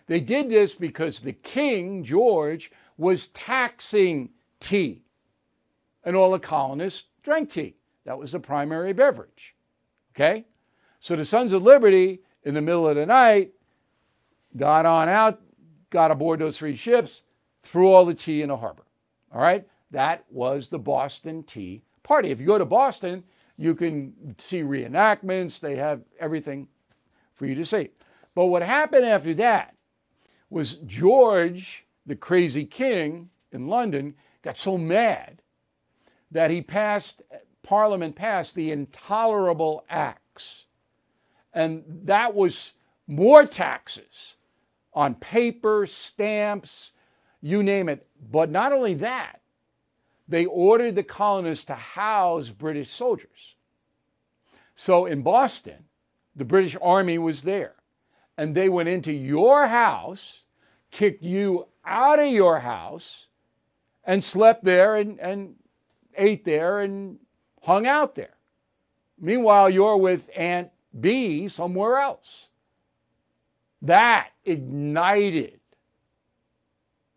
They 0.06 0.20
did 0.20 0.48
this 0.48 0.74
because 0.74 1.20
the 1.20 1.34
king, 1.34 2.02
George, 2.02 2.70
was 2.96 3.26
taxing 3.26 4.30
tea, 4.58 5.02
and 6.02 6.16
all 6.16 6.30
the 6.30 6.38
colonists 6.38 7.08
drank 7.22 7.50
tea. 7.50 7.76
That 8.06 8.18
was 8.18 8.32
the 8.32 8.40
primary 8.40 8.94
beverage. 8.94 9.54
Okay? 10.14 10.46
So 11.00 11.14
the 11.14 11.26
Sons 11.26 11.52
of 11.52 11.62
Liberty, 11.62 12.22
in 12.44 12.54
the 12.54 12.62
middle 12.62 12.88
of 12.88 12.96
the 12.96 13.04
night, 13.04 13.52
got 14.56 14.86
on 14.86 15.10
out, 15.10 15.42
got 15.90 16.10
aboard 16.10 16.38
those 16.38 16.56
three 16.56 16.74
ships, 16.74 17.20
threw 17.64 17.90
all 17.90 18.06
the 18.06 18.14
tea 18.14 18.40
in 18.40 18.48
the 18.48 18.56
harbor. 18.56 18.84
All 19.30 19.42
right? 19.42 19.68
That 19.90 20.24
was 20.30 20.68
the 20.68 20.78
Boston 20.78 21.42
Tea 21.42 21.82
Party. 22.02 22.30
If 22.30 22.40
you 22.40 22.46
go 22.46 22.58
to 22.58 22.64
Boston, 22.64 23.24
you 23.56 23.74
can 23.74 24.34
see 24.38 24.62
reenactments, 24.62 25.60
they 25.60 25.76
have 25.76 26.02
everything 26.20 26.68
for 27.34 27.46
you 27.46 27.54
to 27.54 27.64
see. 27.64 27.90
But 28.34 28.46
what 28.46 28.62
happened 28.62 29.06
after 29.06 29.34
that 29.34 29.74
was 30.50 30.74
George, 30.86 31.86
the 32.04 32.16
crazy 32.16 32.64
king 32.64 33.30
in 33.52 33.68
London, 33.68 34.14
got 34.42 34.58
so 34.58 34.76
mad 34.76 35.40
that 36.30 36.50
he 36.50 36.60
passed, 36.60 37.22
Parliament 37.62 38.14
passed 38.14 38.54
the 38.54 38.70
Intolerable 38.70 39.84
Acts. 39.88 40.66
And 41.52 41.82
that 42.04 42.34
was 42.34 42.72
more 43.06 43.46
taxes 43.46 44.36
on 44.92 45.14
paper, 45.14 45.86
stamps, 45.86 46.92
you 47.40 47.62
name 47.62 47.88
it. 47.88 48.06
But 48.30 48.50
not 48.50 48.72
only 48.72 48.94
that, 48.94 49.40
they 50.28 50.46
ordered 50.46 50.94
the 50.94 51.02
colonists 51.02 51.64
to 51.66 51.74
house 51.74 52.48
British 52.48 52.90
soldiers. 52.90 53.54
So 54.74 55.06
in 55.06 55.22
Boston, 55.22 55.84
the 56.34 56.44
British 56.44 56.76
Army 56.82 57.18
was 57.18 57.42
there, 57.42 57.74
and 58.36 58.54
they 58.54 58.68
went 58.68 58.88
into 58.88 59.12
your 59.12 59.66
house, 59.66 60.42
kicked 60.90 61.22
you 61.22 61.66
out 61.84 62.18
of 62.18 62.28
your 62.28 62.60
house, 62.60 63.26
and 64.04 64.22
slept 64.22 64.64
there 64.64 64.96
and, 64.96 65.18
and 65.20 65.54
ate 66.16 66.44
there 66.44 66.80
and 66.80 67.18
hung 67.62 67.86
out 67.86 68.14
there. 68.14 68.34
Meanwhile, 69.18 69.70
you're 69.70 69.96
with 69.96 70.28
Aunt 70.36 70.70
B 71.00 71.48
somewhere 71.48 71.98
else. 71.98 72.48
That 73.82 74.30
ignited 74.44 75.60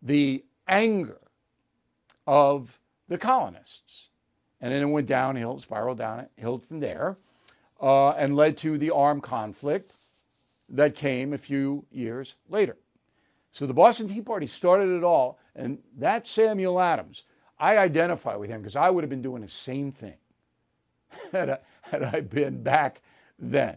the 0.02 0.44
anger 0.66 1.20
of 2.26 2.79
the 3.10 3.18
colonists. 3.18 4.08
And 4.62 4.72
then 4.72 4.82
it 4.82 4.86
went 4.86 5.06
downhill, 5.06 5.58
spiraled 5.58 5.98
downhill 5.98 6.58
from 6.58 6.80
there, 6.80 7.18
uh, 7.82 8.10
and 8.10 8.36
led 8.36 8.56
to 8.58 8.78
the 8.78 8.90
armed 8.90 9.22
conflict 9.22 9.92
that 10.68 10.94
came 10.94 11.32
a 11.32 11.38
few 11.38 11.84
years 11.90 12.36
later. 12.48 12.76
So 13.52 13.66
the 13.66 13.74
Boston 13.74 14.08
Tea 14.08 14.22
Party 14.22 14.46
started 14.46 14.96
it 14.96 15.02
all, 15.02 15.38
and 15.56 15.78
that 15.98 16.26
Samuel 16.26 16.80
Adams, 16.80 17.24
I 17.58 17.78
identify 17.78 18.36
with 18.36 18.48
him 18.48 18.60
because 18.60 18.76
I 18.76 18.88
would 18.88 19.02
have 19.02 19.10
been 19.10 19.22
doing 19.22 19.42
the 19.42 19.48
same 19.48 19.90
thing 19.90 20.14
had 21.32 21.50
I, 21.50 21.58
had 21.82 22.02
I 22.02 22.20
been 22.20 22.62
back 22.62 23.02
then. 23.38 23.76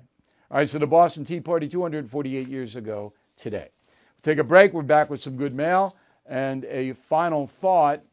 All 0.52 0.58
right, 0.58 0.70
so 0.70 0.78
the 0.78 0.86
Boston 0.86 1.26
Tea 1.26 1.40
Party 1.40 1.68
248 1.68 2.48
years 2.48 2.76
ago 2.76 3.14
today. 3.36 3.70
We'll 3.88 4.34
take 4.34 4.38
a 4.38 4.44
break. 4.44 4.74
We're 4.74 4.84
back 4.84 5.10
with 5.10 5.22
some 5.22 5.38
good 5.38 5.56
mail 5.56 5.98
and 6.28 6.66
a 6.66 6.94
final 6.94 7.48
thought. 7.48 8.04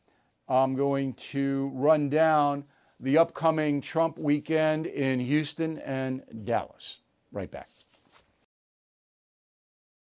I'm 0.51 0.75
going 0.75 1.15
to 1.15 1.71
run 1.75 2.11
down 2.11 2.65
the 2.99 3.17
upcoming 3.19 3.81
Trump 3.81 4.19
weekend 4.19 4.87
in 4.87 5.21
Houston 5.21 5.79
and 5.79 6.23
Dallas. 6.45 6.99
Right 7.31 7.51
back. 7.51 7.69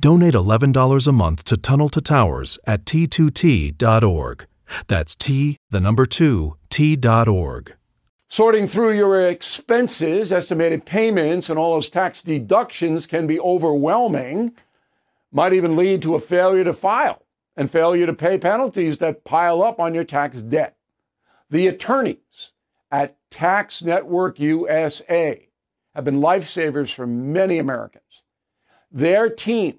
Donate 0.00 0.34
$11 0.34 1.06
a 1.06 1.12
month 1.12 1.44
to 1.44 1.56
Tunnel 1.56 1.88
to 1.90 2.00
Towers 2.00 2.58
at 2.66 2.84
t2t.org. 2.84 4.46
That's 4.86 5.14
T, 5.14 5.56
the 5.70 5.80
number 5.80 6.04
2, 6.04 6.56
t.org. 6.68 7.74
Sorting 8.28 8.66
through 8.66 8.96
your 8.96 9.28
expenses, 9.28 10.32
estimated 10.32 10.84
payments, 10.84 11.48
and 11.48 11.58
all 11.58 11.74
those 11.74 11.88
tax 11.88 12.22
deductions 12.22 13.06
can 13.06 13.26
be 13.26 13.38
overwhelming, 13.38 14.52
might 15.30 15.52
even 15.52 15.76
lead 15.76 16.02
to 16.02 16.16
a 16.16 16.20
failure 16.20 16.64
to 16.64 16.72
file 16.72 17.22
and 17.56 17.70
failure 17.70 18.06
to 18.06 18.12
pay 18.12 18.36
penalties 18.36 18.98
that 18.98 19.24
pile 19.24 19.62
up 19.62 19.78
on 19.78 19.94
your 19.94 20.04
tax 20.04 20.42
debt. 20.42 20.76
The 21.50 21.68
attorneys 21.68 22.50
at 22.90 23.16
Tax 23.30 23.82
Network 23.82 24.40
USA 24.40 25.48
have 25.94 26.04
been 26.04 26.20
lifesavers 26.20 26.92
for 26.92 27.06
many 27.06 27.58
Americans. 27.58 28.22
Their 28.90 29.28
team 29.28 29.78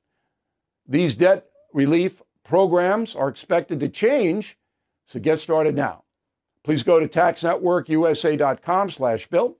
these 0.91 1.15
debt 1.15 1.47
relief 1.73 2.21
programs 2.43 3.15
are 3.15 3.29
expected 3.29 3.79
to 3.79 3.87
change, 3.87 4.57
so 5.07 5.19
get 5.19 5.39
started 5.39 5.73
now. 5.73 6.03
Please 6.63 6.83
go 6.83 6.99
to 6.99 7.07
taxnetworkusa.com 7.07 8.89
slash 8.89 9.25
bill, 9.27 9.57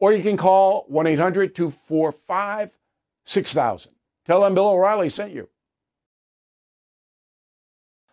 or 0.00 0.12
you 0.12 0.22
can 0.22 0.36
call 0.36 0.86
1-800-245-6000. 0.90 3.88
Tell 4.26 4.42
them 4.42 4.54
Bill 4.54 4.68
O'Reilly 4.68 5.08
sent 5.08 5.32
you. 5.32 5.48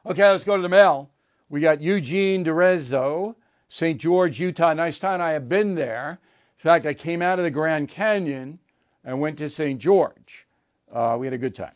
Okay, 0.06 0.30
let's 0.30 0.44
go 0.44 0.56
to 0.56 0.62
the 0.62 0.70
mail. 0.70 1.10
We 1.50 1.62
got 1.62 1.82
Eugene 1.82 2.46
DeRezzo, 2.46 3.34
St. 3.70 4.00
George, 4.00 4.40
Utah. 4.40 4.74
Nice 4.74 5.00
town. 5.00 5.20
I 5.20 5.32
have 5.32 5.50
been 5.50 5.74
there. 5.74 6.20
In 6.60 6.62
fact, 6.62 6.86
I 6.86 6.94
came 6.94 7.24
out 7.24 7.40
of 7.40 7.44
the 7.44 7.50
Grand 7.50 7.90
Canyon 7.90 8.60
and 9.04 9.20
went 9.20 9.40
to 9.40 9.50
St. 9.50 9.80
George. 9.80 10.46
Uh, 10.94 11.18
we 11.20 11.26
had 11.26 11.34
a 11.34 11.40
good 11.40 11.56
time. 11.56 11.74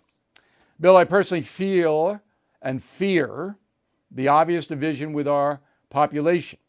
Bill, 0.80 0.96
I 0.96 1.04
personally 1.04 1.42
feel 1.42 2.22
and 2.62 2.84
fear 2.84 3.58
the 4.12 4.28
obvious 4.28 4.68
division 4.68 5.14
with 5.14 5.28
our 5.28 5.62
population. 5.90 6.60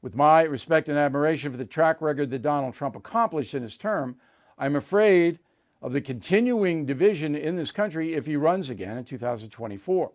With 0.00 0.14
my 0.14 0.42
respect 0.42 0.88
and 0.88 0.98
admiration 0.98 1.50
for 1.50 1.56
the 1.58 1.64
track 1.64 2.00
record 2.00 2.30
that 2.30 2.42
Donald 2.42 2.74
Trump 2.74 2.94
accomplished 2.94 3.54
in 3.54 3.62
his 3.62 3.76
term, 3.76 4.16
I'm 4.58 4.76
afraid 4.76 5.40
of 5.82 5.92
the 5.92 6.00
continuing 6.00 6.86
division 6.86 7.34
in 7.34 7.56
this 7.56 7.70
country 7.70 8.14
if 8.14 8.26
he 8.26 8.36
runs 8.36 8.70
again 8.70 8.96
in 8.96 9.04
2024. 9.04 10.12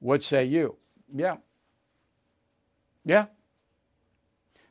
What 0.00 0.22
say 0.22 0.44
you? 0.44 0.76
Yeah. 1.14 1.36
Yeah. 3.04 3.26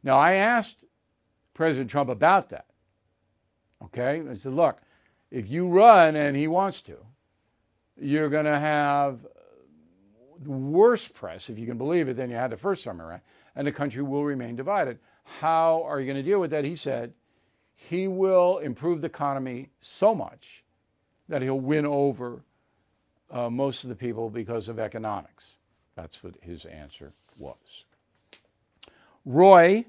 Now, 0.03 0.17
I 0.17 0.33
asked 0.33 0.83
President 1.53 1.89
Trump 1.89 2.09
about 2.09 2.49
that. 2.49 2.65
Okay? 3.83 4.23
I 4.29 4.35
said, 4.35 4.53
look, 4.53 4.79
if 5.31 5.49
you 5.49 5.67
run 5.67 6.15
and 6.15 6.35
he 6.35 6.47
wants 6.47 6.81
to, 6.81 6.97
you're 8.01 8.29
going 8.29 8.45
to 8.45 8.59
have 8.59 9.19
worse 10.45 11.07
press, 11.07 11.49
if 11.49 11.59
you 11.59 11.65
can 11.65 11.77
believe 11.77 12.07
it, 12.07 12.15
than 12.15 12.29
you 12.29 12.35
had 12.35 12.51
the 12.51 12.57
first 12.57 12.83
time 12.83 13.01
around, 13.01 13.21
and 13.55 13.67
the 13.67 13.71
country 13.71 14.01
will 14.01 14.23
remain 14.23 14.55
divided. 14.55 14.99
How 15.23 15.83
are 15.83 15.99
you 15.99 16.05
going 16.05 16.23
to 16.23 16.29
deal 16.29 16.39
with 16.39 16.51
that? 16.51 16.63
He 16.65 16.75
said 16.75 17.13
he 17.75 18.07
will 18.07 18.59
improve 18.59 19.01
the 19.01 19.07
economy 19.07 19.69
so 19.81 20.13
much 20.15 20.63
that 21.27 21.41
he'll 21.41 21.59
win 21.59 21.85
over 21.85 22.43
uh, 23.31 23.49
most 23.49 23.83
of 23.83 23.89
the 23.89 23.95
people 23.95 24.29
because 24.29 24.67
of 24.67 24.79
economics. 24.79 25.55
That's 25.95 26.23
what 26.23 26.35
his 26.41 26.65
answer 26.65 27.13
was. 27.37 27.85
Roy, 29.25 29.85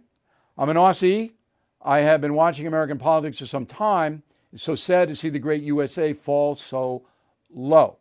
I'm 0.58 0.68
an 0.68 0.76
Aussie. 0.76 1.32
I 1.82 2.00
have 2.00 2.20
been 2.20 2.34
watching 2.34 2.66
American 2.66 2.98
politics 2.98 3.38
for 3.38 3.46
some 3.46 3.64
time. 3.64 4.22
It's 4.52 4.62
so 4.62 4.74
sad 4.74 5.08
to 5.08 5.16
see 5.16 5.30
the 5.30 5.38
great 5.38 5.62
USA 5.62 6.12
fall 6.12 6.56
so 6.56 7.06
low. 7.54 7.99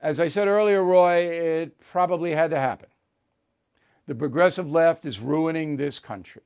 As 0.00 0.20
I 0.20 0.28
said 0.28 0.46
earlier, 0.46 0.82
Roy, 0.82 1.16
it 1.16 1.80
probably 1.80 2.32
had 2.32 2.50
to 2.50 2.60
happen. 2.60 2.88
The 4.06 4.14
progressive 4.14 4.70
left 4.70 5.04
is 5.04 5.18
ruining 5.20 5.76
this 5.76 5.98
country. 5.98 6.42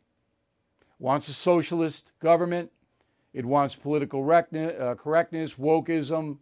Wants 0.99 1.29
a 1.29 1.35
socialist 1.35 2.13
government. 2.19 2.71
It 3.35 3.45
wants 3.45 3.75
political 3.75 4.21
uh, 4.23 4.95
correctness, 4.95 5.55
wokeism. 5.55 6.39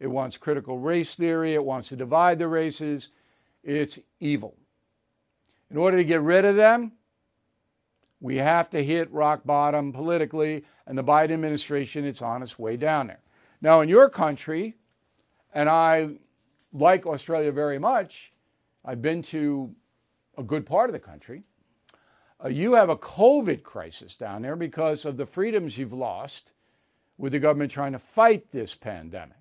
It 0.00 0.06
wants 0.06 0.36
critical 0.36 0.78
race 0.78 1.14
theory. 1.14 1.54
It 1.54 1.64
wants 1.64 1.88
to 1.90 1.96
divide 1.96 2.38
the 2.38 2.48
races. 2.48 3.08
It's 3.62 3.98
evil. 4.20 4.56
In 5.70 5.76
order 5.76 5.96
to 5.96 6.04
get 6.04 6.20
rid 6.20 6.44
of 6.44 6.56
them, 6.56 6.92
we 8.20 8.36
have 8.36 8.70
to 8.70 8.84
hit 8.84 9.12
rock 9.12 9.42
bottom 9.44 9.92
politically, 9.92 10.64
and 10.86 10.96
the 10.96 11.02
Biden 11.04 11.32
administration 11.32 12.04
is 12.04 12.22
on 12.22 12.42
its 12.42 12.58
way 12.58 12.76
down 12.76 13.08
there. 13.08 13.20
Now, 13.60 13.80
in 13.80 13.88
your 13.88 14.08
country, 14.08 14.76
and 15.54 15.68
I 15.68 16.10
like 16.72 17.06
Australia 17.06 17.52
very 17.52 17.78
much, 17.78 18.32
I've 18.84 19.02
been 19.02 19.22
to 19.22 19.74
a 20.36 20.42
good 20.42 20.66
part 20.66 20.88
of 20.88 20.92
the 20.94 20.98
country. 20.98 21.42
Uh, 22.42 22.48
you 22.48 22.72
have 22.74 22.88
a 22.88 22.96
COVID 22.96 23.62
crisis 23.62 24.16
down 24.16 24.42
there 24.42 24.56
because 24.56 25.04
of 25.04 25.16
the 25.16 25.26
freedoms 25.26 25.78
you've 25.78 25.92
lost 25.92 26.52
with 27.18 27.32
the 27.32 27.38
government 27.38 27.70
trying 27.70 27.92
to 27.92 27.98
fight 27.98 28.50
this 28.50 28.74
pandemic. 28.74 29.36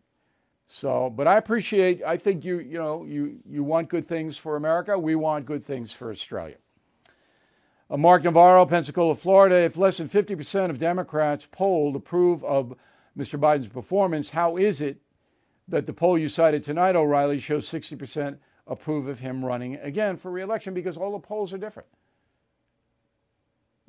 So, 0.68 1.10
but 1.10 1.28
I 1.28 1.38
appreciate. 1.38 2.02
I 2.04 2.16
think 2.16 2.46
you, 2.46 2.60
you 2.60 2.78
know, 2.78 3.04
you 3.04 3.40
you 3.50 3.62
want 3.64 3.90
good 3.90 4.06
things 4.06 4.38
for 4.38 4.56
America. 4.56 4.98
We 4.98 5.16
want 5.16 5.46
good 5.46 5.66
things 5.66 5.92
for 5.92 6.12
Australia. 6.12 6.56
Uh, 7.90 7.98
Mark 7.98 8.24
Navarro, 8.24 8.66
Pensacola, 8.66 9.16
Florida. 9.16 9.56
If 9.56 9.76
less 9.76 9.98
than 9.98 10.08
50% 10.08 10.70
of 10.70 10.78
Democrats 10.78 11.46
polled 11.52 11.98
approve 11.98 12.42
of 12.46 12.74
Mr. 13.18 13.38
Biden's 13.38 13.68
performance, 13.68 14.30
how 14.30 14.56
is 14.56 14.80
it 14.80 15.02
that 15.72 15.86
the 15.86 15.94
poll 15.94 16.18
you 16.18 16.30
cited 16.30 16.64
tonight, 16.64 16.96
O'Reilly, 16.96 17.40
shows 17.40 17.68
60% 17.70 18.38
approve 18.68 19.08
of 19.08 19.20
him 19.20 19.44
running 19.44 19.76
again 19.78 20.16
for 20.16 20.32
reelection? 20.32 20.74
Because 20.74 20.96
all 20.96 21.12
the 21.12 21.20
polls 21.20 21.52
are 21.52 21.58
different. 21.58 21.90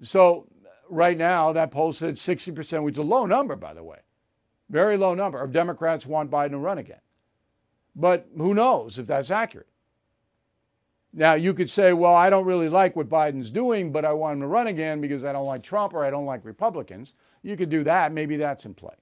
So, 0.02 0.48
right 0.88 1.16
now, 1.16 1.52
that 1.52 1.70
poll 1.70 1.92
said 1.92 2.14
60%, 2.14 2.82
which 2.82 2.94
is 2.94 2.98
a 2.98 3.02
low 3.02 3.26
number, 3.26 3.54
by 3.54 3.74
the 3.74 3.84
way 3.84 3.98
very 4.72 4.96
low 4.96 5.14
number 5.14 5.40
of 5.40 5.52
Democrats 5.52 6.06
want 6.06 6.30
Biden 6.30 6.52
to 6.52 6.58
run 6.58 6.78
again. 6.78 7.00
But 7.94 8.26
who 8.36 8.54
knows 8.54 8.98
if 8.98 9.06
that's 9.06 9.30
accurate? 9.30 9.68
Now, 11.12 11.34
you 11.34 11.52
could 11.52 11.68
say, 11.68 11.92
well, 11.92 12.14
I 12.14 12.30
don't 12.30 12.46
really 12.46 12.70
like 12.70 12.96
what 12.96 13.10
Biden's 13.10 13.50
doing, 13.50 13.92
but 13.92 14.06
I 14.06 14.14
want 14.14 14.36
him 14.36 14.40
to 14.40 14.46
run 14.46 14.68
again 14.68 15.02
because 15.02 15.24
I 15.24 15.32
don't 15.32 15.44
like 15.44 15.62
Trump 15.62 15.92
or 15.92 16.06
I 16.06 16.10
don't 16.10 16.24
like 16.24 16.42
Republicans. 16.42 17.12
You 17.42 17.54
could 17.54 17.68
do 17.68 17.84
that. 17.84 18.12
Maybe 18.12 18.38
that's 18.38 18.64
in 18.64 18.72
play. 18.72 18.94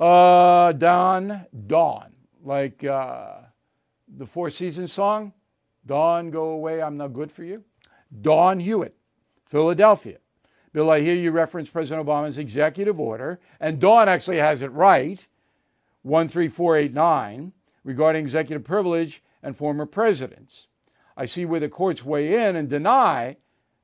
Uh, 0.00 0.72
Dawn, 0.72 1.44
Dawn, 1.66 2.12
like 2.42 2.82
uh, 2.84 3.34
the 4.16 4.24
Four 4.24 4.48
Seasons 4.48 4.90
song, 4.94 5.34
Dawn, 5.84 6.30
go 6.30 6.44
away, 6.52 6.80
I'm 6.80 6.96
not 6.96 7.12
good 7.12 7.30
for 7.30 7.44
you. 7.44 7.62
Dawn 8.22 8.60
Hewitt, 8.60 8.96
Philadelphia. 9.44 10.16
Bill, 10.72 10.90
I 10.90 11.00
hear 11.00 11.14
you 11.14 11.32
reference 11.32 11.68
President 11.68 12.06
Obama's 12.06 12.38
executive 12.38 12.98
order, 12.98 13.40
and 13.60 13.78
Dawn 13.78 14.08
actually 14.08 14.38
has 14.38 14.62
it 14.62 14.72
right 14.72 15.26
13489 16.02 17.52
regarding 17.84 18.24
executive 18.24 18.64
privilege 18.64 19.22
and 19.42 19.54
former 19.54 19.84
presidents. 19.84 20.68
I 21.14 21.26
see 21.26 21.44
where 21.44 21.60
the 21.60 21.68
courts 21.68 22.02
weigh 22.02 22.48
in 22.48 22.56
and 22.56 22.70
deny 22.70 23.36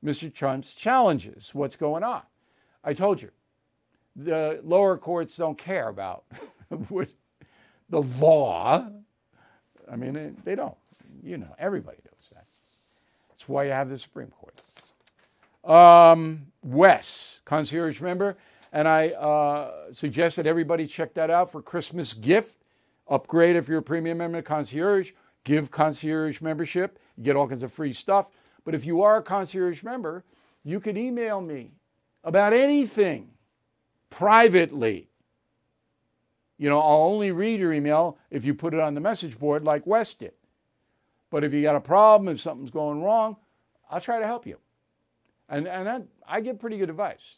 Mr. 0.03 0.33
Trump's 0.33 0.73
challenges. 0.73 1.51
What's 1.53 1.75
going 1.75 2.03
on? 2.03 2.23
I 2.83 2.93
told 2.93 3.21
you, 3.21 3.29
the 4.17 4.59
lower 4.63 4.97
courts 4.97 5.37
don't 5.37 5.57
care 5.57 5.89
about 5.89 6.25
the 6.69 8.01
law. 8.01 8.89
I 9.89 9.95
mean, 9.95 10.35
they 10.43 10.55
don't. 10.55 10.75
You 11.23 11.37
know, 11.37 11.55
everybody 11.59 11.97
knows 12.03 12.29
that. 12.33 12.45
That's 13.29 13.47
why 13.47 13.65
you 13.65 13.71
have 13.71 13.89
the 13.89 13.97
Supreme 13.97 14.31
Court. 14.31 14.59
Um, 15.63 16.47
Wes, 16.63 17.41
concierge 17.45 18.01
member, 18.01 18.37
and 18.73 18.87
I 18.87 19.09
uh, 19.09 19.93
suggest 19.93 20.37
that 20.37 20.47
everybody 20.47 20.87
check 20.87 21.13
that 21.13 21.29
out 21.29 21.51
for 21.51 21.61
Christmas 21.61 22.13
gift. 22.13 22.57
Upgrade 23.09 23.55
if 23.55 23.67
you're 23.69 23.79
a 23.79 23.83
premium 23.83 24.17
member 24.17 24.41
concierge. 24.41 25.11
Give 25.43 25.71
concierge 25.71 26.41
membership. 26.41 26.99
You 27.15 27.23
get 27.23 27.35
all 27.35 27.47
kinds 27.47 27.63
of 27.63 27.71
free 27.71 27.93
stuff. 27.93 28.27
But 28.65 28.75
if 28.75 28.85
you 28.85 29.01
are 29.01 29.17
a 29.17 29.21
concierge 29.21 29.81
member, 29.81 30.25
you 30.63 30.81
can 30.81 30.97
email 30.97 31.39
me 31.39 31.71
about 32.25 32.51
anything 32.51 33.29
privately. 34.09 35.09
You 36.57 36.69
know, 36.69 36.79
I'll 36.79 37.03
only 37.03 37.31
read 37.31 37.59
your 37.59 37.73
email 37.73 38.17
if 38.31 38.45
you 38.45 38.53
put 38.53 38.73
it 38.73 38.79
on 38.79 38.93
the 38.93 39.01
message 39.01 39.37
board 39.37 39.63
like 39.63 39.85
Wes 39.85 40.13
did. 40.13 40.33
But 41.29 41.43
if 41.43 41.53
you 41.53 41.61
got 41.61 41.75
a 41.75 41.81
problem, 41.81 42.33
if 42.33 42.41
something's 42.41 42.71
going 42.71 43.03
wrong, 43.03 43.35
I'll 43.91 44.01
try 44.01 44.19
to 44.19 44.25
help 44.25 44.47
you. 44.47 44.57
And, 45.49 45.67
and 45.67 45.87
that, 45.87 46.03
I 46.27 46.41
get 46.41 46.59
pretty 46.59 46.77
good 46.77 46.89
advice. 46.89 47.37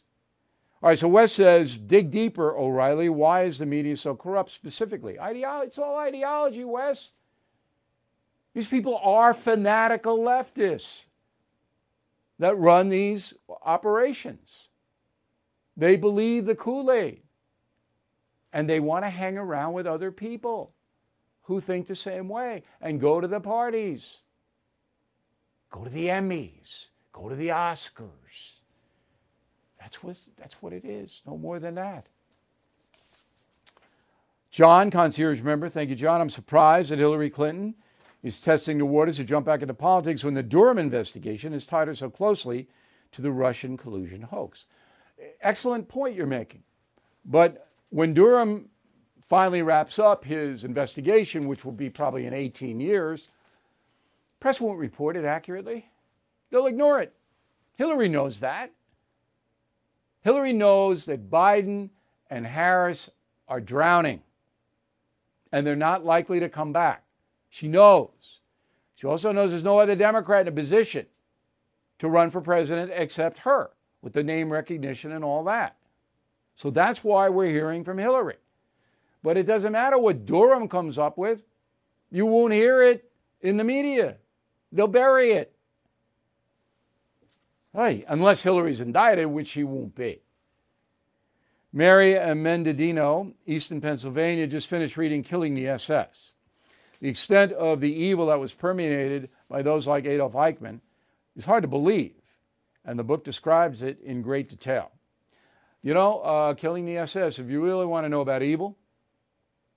All 0.82 0.88
right, 0.88 0.98
so 0.98 1.08
Wes 1.08 1.32
says, 1.32 1.76
dig 1.76 2.10
deeper, 2.10 2.56
O'Reilly. 2.56 3.10
Why 3.10 3.42
is 3.42 3.58
the 3.58 3.66
media 3.66 3.96
so 3.96 4.14
corrupt 4.14 4.50
specifically? 4.50 5.18
It's 5.20 5.78
all 5.78 5.98
ideology, 5.98 6.64
Wes. 6.64 7.10
These 8.54 8.66
people 8.66 8.96
are 9.04 9.34
fanatical 9.34 10.18
leftists 10.18 11.04
that 12.38 12.56
run 12.56 12.88
these 12.88 13.34
operations. 13.62 14.69
They 15.80 15.96
believe 15.96 16.46
the 16.46 16.54
Kool 16.54 16.92
Aid 16.92 17.22
and 18.52 18.68
they 18.68 18.78
want 18.78 19.04
to 19.04 19.10
hang 19.10 19.36
around 19.36 19.72
with 19.72 19.88
other 19.88 20.12
people 20.12 20.72
who 21.42 21.60
think 21.60 21.88
the 21.88 21.96
same 21.96 22.28
way 22.28 22.62
and 22.80 23.00
go 23.00 23.20
to 23.20 23.26
the 23.26 23.40
parties, 23.40 24.18
go 25.72 25.82
to 25.82 25.90
the 25.90 26.06
Emmys, 26.06 26.86
Go 27.12 27.28
to 27.28 27.34
the 27.34 27.48
Oscars. 27.48 28.08
That's 29.78 30.02
what, 30.02 30.16
that's 30.38 30.54
what 30.60 30.72
it 30.72 30.84
is, 30.84 31.22
no 31.26 31.36
more 31.36 31.58
than 31.58 31.74
that. 31.74 32.06
John, 34.50 34.90
concierge 34.90 35.40
member, 35.42 35.68
thank 35.68 35.90
you, 35.90 35.96
John. 35.96 36.20
I'm 36.20 36.30
surprised 36.30 36.90
that 36.90 36.98
Hillary 36.98 37.30
Clinton 37.30 37.74
is 38.22 38.40
testing 38.40 38.78
the 38.78 38.84
waters 38.84 39.16
to 39.16 39.24
jump 39.24 39.46
back 39.46 39.62
into 39.62 39.74
politics 39.74 40.24
when 40.24 40.34
the 40.34 40.42
Durham 40.42 40.78
investigation 40.78 41.52
has 41.52 41.66
tied 41.66 41.88
her 41.88 41.94
so 41.94 42.10
closely 42.10 42.68
to 43.12 43.22
the 43.22 43.30
Russian 43.30 43.76
collusion 43.76 44.22
hoax. 44.22 44.66
Excellent 45.40 45.88
point 45.88 46.16
you're 46.16 46.26
making. 46.26 46.62
But 47.24 47.68
when 47.90 48.14
Durham 48.14 48.68
finally 49.28 49.62
wraps 49.62 49.98
up 49.98 50.24
his 50.24 50.64
investigation, 50.64 51.46
which 51.46 51.64
will 51.64 51.72
be 51.72 51.90
probably 51.90 52.26
in 52.26 52.34
18 52.34 52.80
years, 52.80 53.28
press 54.40 54.60
won't 54.60 54.78
report 54.78 55.16
it 55.16 55.24
accurately. 55.24 55.90
They'll 56.50 56.66
ignore 56.66 57.00
it. 57.00 57.14
Hillary 57.76 58.08
knows 58.08 58.40
that. 58.40 58.72
Hillary 60.22 60.52
knows 60.52 61.06
that 61.06 61.30
Biden 61.30 61.90
and 62.28 62.46
Harris 62.46 63.10
are 63.48 63.60
drowning 63.60 64.22
and 65.52 65.66
they're 65.66 65.76
not 65.76 66.04
likely 66.04 66.40
to 66.40 66.48
come 66.48 66.72
back. 66.72 67.02
She 67.48 67.68
knows. 67.68 68.40
She 68.94 69.06
also 69.06 69.32
knows 69.32 69.50
there's 69.50 69.64
no 69.64 69.78
other 69.78 69.96
Democrat 69.96 70.42
in 70.42 70.48
a 70.48 70.52
position 70.52 71.06
to 71.98 72.08
run 72.08 72.30
for 72.30 72.40
president 72.40 72.92
except 72.94 73.38
her 73.40 73.70
with 74.02 74.12
the 74.12 74.22
name 74.22 74.52
recognition 74.52 75.12
and 75.12 75.24
all 75.24 75.44
that. 75.44 75.76
So 76.56 76.70
that's 76.70 77.02
why 77.02 77.28
we're 77.28 77.50
hearing 77.50 77.84
from 77.84 77.98
Hillary. 77.98 78.36
But 79.22 79.36
it 79.36 79.46
doesn't 79.46 79.72
matter 79.72 79.98
what 79.98 80.26
Durham 80.26 80.68
comes 80.68 80.98
up 80.98 81.18
with, 81.18 81.42
you 82.10 82.26
won't 82.26 82.52
hear 82.52 82.82
it 82.82 83.10
in 83.40 83.56
the 83.56 83.64
media. 83.64 84.16
They'll 84.72 84.86
bury 84.86 85.32
it. 85.32 85.54
Hey, 87.74 88.04
unless 88.08 88.42
Hillary's 88.42 88.80
indicted, 88.80 89.26
which 89.26 89.48
she 89.48 89.62
won't 89.62 89.94
be. 89.94 90.20
Mary 91.72 92.14
Mendadino, 92.14 93.32
Easton, 93.46 93.80
Pennsylvania, 93.80 94.46
just 94.46 94.66
finished 94.66 94.96
reading 94.96 95.22
Killing 95.22 95.54
the 95.54 95.68
SS. 95.68 96.34
The 97.00 97.08
extent 97.08 97.52
of 97.52 97.80
the 97.80 97.92
evil 97.92 98.26
that 98.26 98.40
was 98.40 98.52
permeated 98.52 99.30
by 99.48 99.62
those 99.62 99.86
like 99.86 100.04
Adolf 100.04 100.32
Eichmann 100.32 100.80
is 101.36 101.44
hard 101.44 101.62
to 101.62 101.68
believe, 101.68 102.14
and 102.84 102.98
the 102.98 103.04
book 103.04 103.24
describes 103.24 103.82
it 103.82 104.00
in 104.02 104.22
great 104.22 104.48
detail. 104.48 104.90
You 105.82 105.94
know, 105.94 106.20
uh, 106.20 106.54
Killing 106.54 106.84
the 106.84 106.98
SS, 106.98 107.38
if 107.38 107.48
you 107.48 107.62
really 107.64 107.86
want 107.86 108.04
to 108.04 108.08
know 108.08 108.20
about 108.20 108.42
evil 108.42 108.76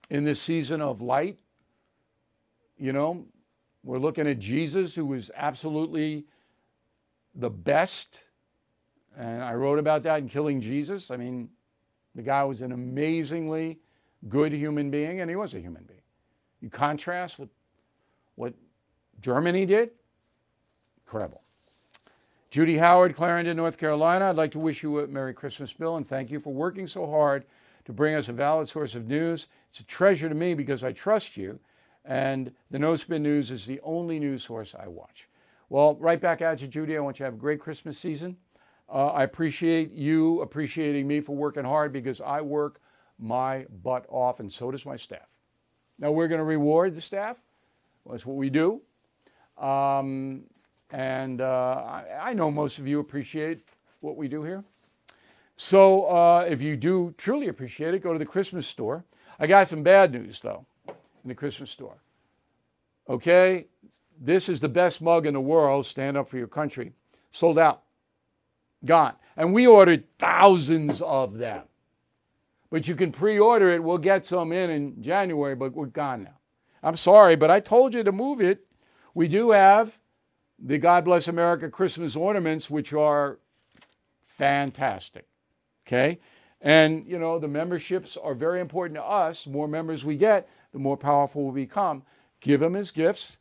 in 0.09 0.25
this 0.25 0.41
season 0.41 0.81
of 0.81 1.01
light, 1.01 1.37
you 2.77 2.91
know, 2.91 3.25
we're 3.83 3.99
looking 3.99 4.27
at 4.27 4.39
Jesus, 4.39 4.95
who 4.95 5.05
was 5.05 5.31
absolutely 5.35 6.25
the 7.35 7.49
best. 7.49 8.21
And 9.17 9.43
I 9.43 9.53
wrote 9.53 9.79
about 9.79 10.03
that 10.03 10.19
in 10.19 10.29
Killing 10.29 10.59
Jesus. 10.59 11.11
I 11.11 11.17
mean, 11.17 11.49
the 12.15 12.21
guy 12.21 12.43
was 12.43 12.61
an 12.61 12.71
amazingly 12.71 13.79
good 14.29 14.53
human 14.53 14.89
being, 14.89 15.21
and 15.21 15.29
he 15.29 15.35
was 15.35 15.53
a 15.53 15.59
human 15.59 15.83
being. 15.83 15.99
You 16.61 16.69
contrast 16.69 17.39
with 17.39 17.49
what 18.35 18.53
Germany 19.21 19.65
did, 19.65 19.91
incredible. 21.05 21.42
Judy 22.53 22.77
Howard, 22.77 23.15
Clarendon, 23.15 23.57
North 23.57 23.79
Carolina, 23.79 24.25
I'd 24.29 24.35
like 24.35 24.51
to 24.51 24.59
wish 24.59 24.83
you 24.83 24.99
a 24.99 25.07
Merry 25.07 25.33
Christmas, 25.33 25.73
Bill, 25.73 25.95
and 25.95 26.07
thank 26.07 26.29
you 26.29 26.39
for 26.39 26.53
working 26.53 26.85
so 26.85 27.09
hard 27.09 27.45
to 27.85 27.91
bring 27.91 28.13
us 28.13 28.29
a 28.29 28.31
valid 28.31 28.69
source 28.69 28.93
of 28.93 29.07
news. 29.07 29.47
It's 29.71 29.79
a 29.79 29.83
treasure 29.85 30.29
to 30.29 30.35
me 30.35 30.53
because 30.53 30.83
I 30.83 30.91
trust 30.91 31.35
you, 31.35 31.59
and 32.05 32.53
the 32.69 32.77
No 32.77 32.95
Spin 32.95 33.23
News 33.23 33.49
is 33.49 33.65
the 33.65 33.81
only 33.81 34.19
news 34.19 34.43
source 34.43 34.75
I 34.77 34.87
watch. 34.87 35.27
Well, 35.69 35.95
right 35.95 36.21
back 36.21 36.43
at 36.43 36.61
you, 36.61 36.67
Judy. 36.67 36.95
I 36.95 36.99
want 36.99 37.17
you 37.17 37.23
to 37.23 37.25
have 37.25 37.33
a 37.33 37.37
great 37.37 37.59
Christmas 37.59 37.97
season. 37.97 38.37
Uh, 38.87 39.07
I 39.07 39.23
appreciate 39.23 39.91
you 39.91 40.41
appreciating 40.41 41.07
me 41.07 41.21
for 41.21 41.35
working 41.35 41.65
hard 41.65 41.91
because 41.91 42.21
I 42.21 42.41
work 42.41 42.81
my 43.17 43.65
butt 43.81 44.05
off, 44.09 44.39
and 44.39 44.53
so 44.53 44.69
does 44.69 44.85
my 44.85 44.95
staff. 44.95 45.25
Now, 45.97 46.11
we're 46.11 46.27
going 46.27 46.37
to 46.37 46.45
reward 46.45 46.93
the 46.93 47.01
staff. 47.01 47.37
That's 48.07 48.27
what 48.27 48.37
we 48.37 48.51
do. 48.51 48.79
Um, 49.57 50.43
and 50.93 51.41
uh, 51.41 51.83
I, 51.87 52.29
I, 52.29 52.33
know 52.33 52.51
most 52.51 52.77
of 52.77 52.87
you 52.87 52.99
appreciate 52.99 53.67
what 54.01 54.15
we 54.15 54.27
do 54.27 54.43
here. 54.43 54.63
So 55.57 56.05
uh, 56.05 56.45
if 56.47 56.61
you 56.61 56.77
do 56.77 57.15
truly 57.17 57.47
appreciate 57.47 57.95
it, 57.95 58.03
go 58.03 58.13
to 58.13 58.19
the 58.19 58.25
Christmas 58.25 58.67
store. 58.67 59.03
I 59.39 59.47
got 59.47 59.67
some 59.67 59.81
bad 59.81 60.11
news, 60.11 60.39
though, 60.39 60.65
in 60.87 61.29
the 61.29 61.33
Christmas 61.33 61.71
store. 61.71 61.95
Okay? 63.09 63.65
This 64.21 64.47
is 64.47 64.59
the 64.59 64.69
best 64.69 65.01
mug 65.01 65.25
in 65.25 65.33
the 65.33 65.41
world. 65.41 65.87
Stand 65.87 66.15
up 66.15 66.29
for 66.29 66.37
your 66.37 66.47
country. 66.47 66.91
Sold 67.31 67.57
out. 67.57 67.81
Gone. 68.85 69.13
And 69.35 69.51
we 69.51 69.65
ordered 69.65 70.03
thousands 70.19 71.01
of 71.01 71.39
them. 71.39 71.63
But 72.69 72.87
you 72.87 72.93
can 72.93 73.11
pre 73.11 73.39
order 73.39 73.71
it. 73.73 73.83
We'll 73.83 73.97
get 73.97 74.27
some 74.27 74.51
in 74.51 74.69
in 74.69 75.01
January, 75.01 75.55
but 75.55 75.73
we're 75.73 75.87
gone 75.87 76.23
now. 76.23 76.37
I'm 76.83 76.97
sorry, 76.97 77.35
but 77.35 77.49
I 77.49 77.59
told 77.59 77.95
you 77.95 78.03
to 78.03 78.11
move 78.11 78.41
it. 78.41 78.65
We 79.15 79.27
do 79.27 79.51
have 79.51 79.97
the 80.65 80.77
God 80.77 81.03
Bless 81.03 81.27
America 81.27 81.69
Christmas 81.69 82.15
ornaments, 82.15 82.69
which 82.69 82.93
are 82.93 83.37
fantastic. 84.25 85.27
Okay? 85.85 86.19
And, 86.61 87.05
you 87.05 87.19
know, 87.19 87.37
the 87.37 87.47
memberships 87.47 88.15
are 88.15 88.33
very 88.33 88.61
important 88.61 88.95
to 88.95 89.03
us. 89.03 89.43
The 89.43 89.49
more 89.49 89.67
members 89.67 90.05
we 90.05 90.15
get, 90.15 90.49
the 90.71 90.79
more 90.79 90.95
powerful 90.95 91.49
we 91.49 91.65
become. 91.65 92.03
Give 92.39 92.61
them 92.61 92.75
as 92.77 92.89
gifts, 92.89 93.37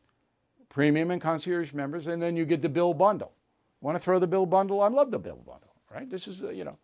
premium 0.69 1.13
and 1.13 1.23
concierge 1.23 1.73
members, 1.73 2.09
and 2.09 2.21
then 2.21 2.37
you 2.37 2.45
get 2.45 2.63
the 2.63 2.69
bill 2.69 2.95
bundle. 2.95 3.33
Want 3.81 3.97
to 3.97 4.03
throw 4.03 4.19
the 4.19 4.27
bill 4.27 4.47
bundle? 4.47 4.81
I 4.81 4.89
love 4.89 5.13
the 5.13 5.19
bill 5.19 5.41
bundle, 5.47 5.73
right? 5.93 6.11
This 6.11 6.27
is, 6.27 6.41
you 6.41 6.65
know, 6.65 6.77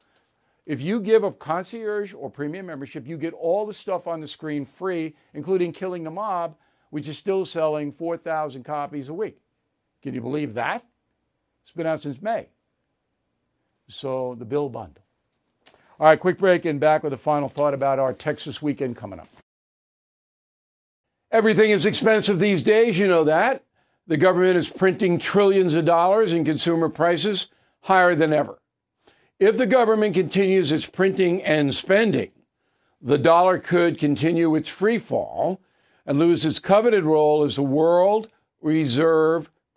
if 0.67 0.81
you 0.81 1.01
give 1.01 1.25
a 1.25 1.33
concierge 1.33 2.15
or 2.15 2.31
premium 2.31 2.67
membership, 2.67 3.07
you 3.07 3.17
get 3.17 3.35
all 3.35 3.67
the 3.67 3.75
stuff 3.75 4.07
on 4.07 4.21
the 4.21 4.29
screen 4.29 4.65
free, 4.65 5.17
including 5.35 5.73
Killing 5.73 6.05
the 6.05 6.11
Mob, 6.11 6.57
which 6.91 7.09
is 7.09 7.19
still 7.19 7.45
selling 7.45 7.91
4,000 7.91 8.65
copies 8.65 9.09
a 9.09 9.15
week. 9.15 9.41
Can 10.03 10.15
you 10.15 10.21
believe 10.21 10.55
that? 10.55 10.85
It's 11.63 11.73
been 11.73 11.87
out 11.87 12.03
since 12.03 12.23
May. 12.23 12.49
So 13.89 14.37
the 14.39 14.45
bill 14.45 14.69
bundle. 14.69 15.03
All 16.01 16.07
right, 16.07 16.21
quick 16.21 16.39
break 16.39 16.65
and 16.65 16.79
back 16.79 17.03
with 17.03 17.13
a 17.13 17.19
final 17.19 17.49
thought 17.49 17.75
about 17.75 17.99
our 17.99 18.13
Texas 18.13 18.63
weekend 18.63 18.97
coming 18.97 19.19
up. 19.19 19.29
Everything 21.31 21.71
is 21.71 21.85
expensive 21.85 22.39
these 22.39 22.63
days, 22.63 22.99
you 22.99 23.09
know 23.09 23.25
that. 23.25 23.65
The 24.07 24.17
government 24.17 24.57
is 24.57 24.71
printing 24.71 25.19
trillions 25.19 25.75
of 25.75 25.85
dollars 25.85 26.33
and 26.33 26.47
consumer 26.47 26.89
prices 26.89 27.49
higher 27.83 28.15
than 28.15 28.33
ever. 28.33 28.59
If 29.39 29.59
the 29.59 29.67
government 29.67 30.15
continues 30.15 30.73
its 30.73 30.87
printing 30.87 31.43
and 31.43 31.75
spending, 31.75 32.31
the 33.03 33.19
dollar 33.19 33.59
could 33.59 33.99
continue 33.99 34.55
its 34.55 34.69
free 34.69 34.99
fall 34.99 35.61
and 36.07 36.19
lose 36.19 36.45
its 36.45 36.59
coveted 36.59 37.05
role 37.05 37.45
as 37.45 37.57
the 37.57 37.63
world 37.63 38.29
reserve 38.63 39.51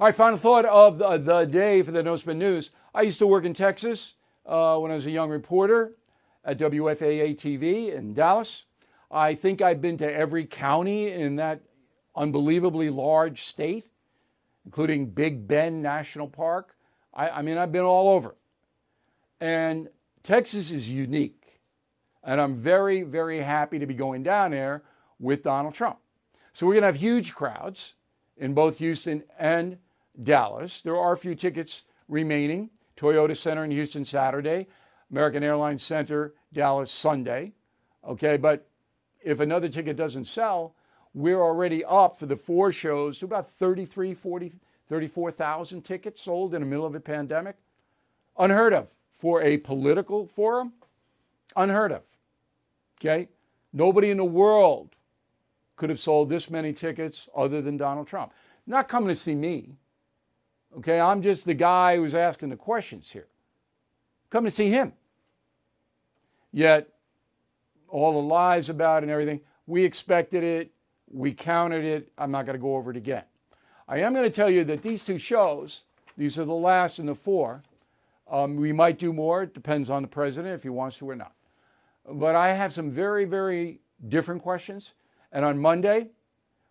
All 0.00 0.06
right, 0.06 0.14
final 0.14 0.38
thought 0.38 0.64
of 0.64 0.98
the, 0.98 1.18
the 1.18 1.44
day 1.44 1.82
for 1.82 1.90
the 1.90 2.04
No 2.04 2.14
Spin 2.14 2.38
News. 2.38 2.70
I 2.94 3.02
used 3.02 3.18
to 3.18 3.26
work 3.26 3.44
in 3.44 3.52
Texas 3.52 4.14
uh, 4.46 4.78
when 4.78 4.92
I 4.92 4.94
was 4.94 5.06
a 5.06 5.10
young 5.10 5.28
reporter 5.28 5.94
at 6.44 6.56
WFAA 6.56 7.34
TV 7.34 7.92
in 7.92 8.14
Dallas. 8.14 8.66
I 9.10 9.34
think 9.34 9.60
I've 9.60 9.82
been 9.82 9.96
to 9.96 10.08
every 10.08 10.44
county 10.44 11.10
in 11.10 11.34
that 11.36 11.62
unbelievably 12.14 12.90
large 12.90 13.46
state, 13.46 13.88
including 14.64 15.06
Big 15.06 15.48
Bend 15.48 15.82
National 15.82 16.28
Park. 16.28 16.76
I, 17.12 17.30
I 17.30 17.42
mean, 17.42 17.58
I've 17.58 17.72
been 17.72 17.82
all 17.82 18.10
over. 18.10 18.36
And 19.40 19.88
Texas 20.22 20.70
is 20.70 20.88
unique. 20.88 21.58
And 22.22 22.40
I'm 22.40 22.54
very, 22.54 23.02
very 23.02 23.40
happy 23.40 23.80
to 23.80 23.86
be 23.86 23.94
going 23.94 24.22
down 24.22 24.52
there 24.52 24.84
with 25.18 25.42
Donald 25.42 25.74
Trump. 25.74 25.98
So 26.52 26.68
we're 26.68 26.74
going 26.74 26.82
to 26.82 26.86
have 26.86 26.94
huge 26.94 27.34
crowds 27.34 27.94
in 28.36 28.54
both 28.54 28.78
Houston 28.78 29.24
and 29.40 29.76
Dallas. 30.22 30.80
There 30.82 30.96
are 30.96 31.12
a 31.12 31.16
few 31.16 31.34
tickets 31.34 31.84
remaining. 32.08 32.70
Toyota 32.98 33.36
Center 33.36 33.64
in 33.64 33.70
Houston 33.70 34.04
Saturday, 34.04 34.66
American 35.10 35.44
Airlines 35.44 35.84
Center, 35.84 36.34
Dallas 36.52 36.90
Sunday. 36.90 37.52
Okay, 38.04 38.36
but 38.36 38.66
if 39.22 39.40
another 39.40 39.68
ticket 39.68 39.96
doesn't 39.96 40.24
sell, 40.24 40.74
we're 41.14 41.40
already 41.40 41.84
up 41.84 42.18
for 42.18 42.26
the 42.26 42.36
four 42.36 42.72
shows 42.72 43.18
to 43.18 43.24
about 43.24 43.50
33, 43.52 44.14
40, 44.14 44.52
34,000 44.88 45.82
tickets 45.82 46.22
sold 46.22 46.54
in 46.54 46.60
the 46.60 46.66
middle 46.66 46.86
of 46.86 46.94
a 46.94 47.00
pandemic. 47.00 47.56
Unheard 48.36 48.72
of 48.72 48.88
for 49.18 49.42
a 49.42 49.58
political 49.58 50.26
forum. 50.26 50.72
Unheard 51.56 51.92
of. 51.92 52.02
Okay? 53.00 53.28
Nobody 53.72 54.10
in 54.10 54.16
the 54.16 54.24
world 54.24 54.90
could 55.76 55.90
have 55.90 56.00
sold 56.00 56.28
this 56.28 56.50
many 56.50 56.72
tickets 56.72 57.28
other 57.36 57.62
than 57.62 57.76
Donald 57.76 58.08
Trump. 58.08 58.32
Not 58.66 58.88
coming 58.88 59.08
to 59.08 59.14
see 59.14 59.34
me. 59.34 59.76
Okay? 60.76 61.00
I'm 61.00 61.22
just 61.22 61.44
the 61.44 61.54
guy 61.54 61.96
who's 61.96 62.14
asking 62.14 62.50
the 62.50 62.56
questions 62.56 63.10
here. 63.10 63.26
Come 64.30 64.44
to 64.44 64.50
see 64.50 64.70
him. 64.70 64.92
Yet, 66.52 66.88
all 67.88 68.12
the 68.12 68.26
lies 68.26 68.68
about 68.68 68.98
it 68.98 69.04
and 69.04 69.12
everything, 69.12 69.40
we 69.66 69.84
expected 69.84 70.44
it, 70.44 70.70
we 71.10 71.32
counted 71.32 71.84
it. 71.84 72.10
I'm 72.18 72.30
not 72.30 72.46
going 72.46 72.56
to 72.56 72.62
go 72.62 72.76
over 72.76 72.90
it 72.90 72.96
again. 72.96 73.24
I 73.86 73.98
am 74.00 74.12
going 74.12 74.24
to 74.24 74.30
tell 74.30 74.50
you 74.50 74.64
that 74.64 74.82
these 74.82 75.04
two 75.04 75.18
shows, 75.18 75.84
these 76.16 76.38
are 76.38 76.44
the 76.44 76.52
last 76.52 76.98
in 76.98 77.06
the 77.06 77.14
four. 77.14 77.62
Um, 78.30 78.56
we 78.56 78.72
might 78.72 78.98
do 78.98 79.12
more. 79.12 79.44
It 79.44 79.54
depends 79.54 79.88
on 79.88 80.02
the 80.02 80.08
president 80.08 80.54
if 80.54 80.62
he 80.62 80.68
wants 80.68 80.98
to 80.98 81.08
or 81.08 81.16
not. 81.16 81.32
But 82.10 82.34
I 82.34 82.52
have 82.52 82.72
some 82.72 82.90
very, 82.90 83.24
very 83.24 83.80
different 84.08 84.42
questions. 84.42 84.92
And 85.32 85.44
on 85.44 85.58
Monday, 85.58 86.08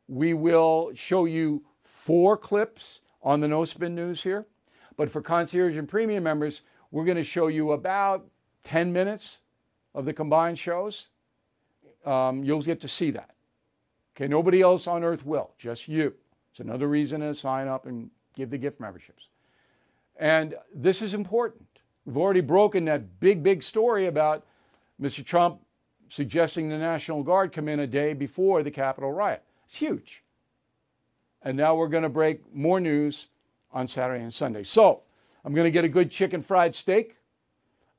we 0.08 0.34
will 0.34 0.92
show 0.94 1.26
you 1.26 1.64
four 1.84 2.38
clips 2.38 3.02
on 3.28 3.42
the 3.42 3.48
No 3.48 3.66
Spin 3.66 3.94
News 3.94 4.24
here. 4.24 4.48
But 4.96 5.12
for 5.12 5.22
concierge 5.22 5.78
and 5.78 5.88
premium 5.88 6.24
members, 6.24 6.62
we're 6.92 7.04
going 7.04 7.18
to 7.18 7.26
show 7.26 7.48
you 7.48 7.74
about 7.74 8.26
10 8.64 8.94
minutes 8.94 9.40
of 9.94 10.06
the 10.06 10.14
combined 10.14 10.58
shows. 10.58 11.10
Um, 12.06 12.46
you'll 12.46 12.62
get 12.62 12.80
to 12.82 12.88
see 12.88 13.12
that. 13.12 13.32
Okay, 14.16 14.30
nobody 14.30 14.62
else 14.62 14.88
on 14.88 15.04
earth 15.04 15.26
will, 15.26 15.52
just 15.58 15.90
you. 15.90 16.14
It's 16.52 16.62
another 16.62 16.88
reason 16.88 17.20
to 17.20 17.36
sign 17.36 17.68
up 17.68 17.86
and 17.86 18.10
give 18.34 18.50
the 18.50 18.58
gift 18.58 18.80
memberships. 18.80 19.28
And 20.16 20.56
this 20.74 21.02
is 21.02 21.14
important. 21.14 21.68
We've 22.06 22.18
already 22.18 22.40
broken 22.40 22.86
that 22.86 23.20
big, 23.20 23.44
big 23.44 23.62
story 23.62 24.08
about 24.08 24.46
Mr. 25.02 25.24
Trump 25.24 25.60
suggesting 26.08 26.70
the 26.70 26.78
National 26.78 27.24
Guard 27.24 27.52
come 27.52 27.68
in 27.68 27.82
a 27.82 27.88
day 27.88 28.14
before 28.14 28.64
the 28.64 28.72
Capitol 28.72 29.12
riot. 29.12 29.44
It's 29.68 29.76
huge. 29.76 30.24
And 31.44 31.56
now 31.56 31.76
we're 31.76 31.88
going 31.88 32.04
to 32.04 32.10
break 32.10 32.54
more 32.54 32.80
news 32.80 33.28
on 33.72 33.88
Saturday 33.88 34.24
and 34.24 34.34
Sunday. 34.34 34.64
So 34.64 35.02
I'm 35.46 35.54
going 35.54 35.66
to 35.66 35.72
get 35.72 35.86
a 35.86 35.90
good 35.90 36.10
chicken 36.12 36.42
fried 36.42 36.76
steak. 36.76 37.16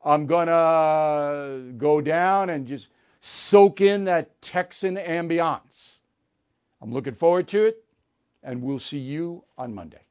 I'm 0.04 0.26
going 0.26 0.48
to 0.48 1.72
go 1.76 2.00
down 2.00 2.50
and 2.50 2.66
just 2.66 2.88
soak 3.20 3.80
in 3.80 4.04
that 4.04 4.40
Texan 4.42 4.96
ambiance. 4.96 5.98
I'm 6.80 6.92
looking 6.92 7.14
forward 7.14 7.48
to 7.48 7.66
it, 7.66 7.84
and 8.42 8.62
we'll 8.62 8.78
see 8.78 8.98
you 8.98 9.44
on 9.56 9.74
Monday. 9.74 10.07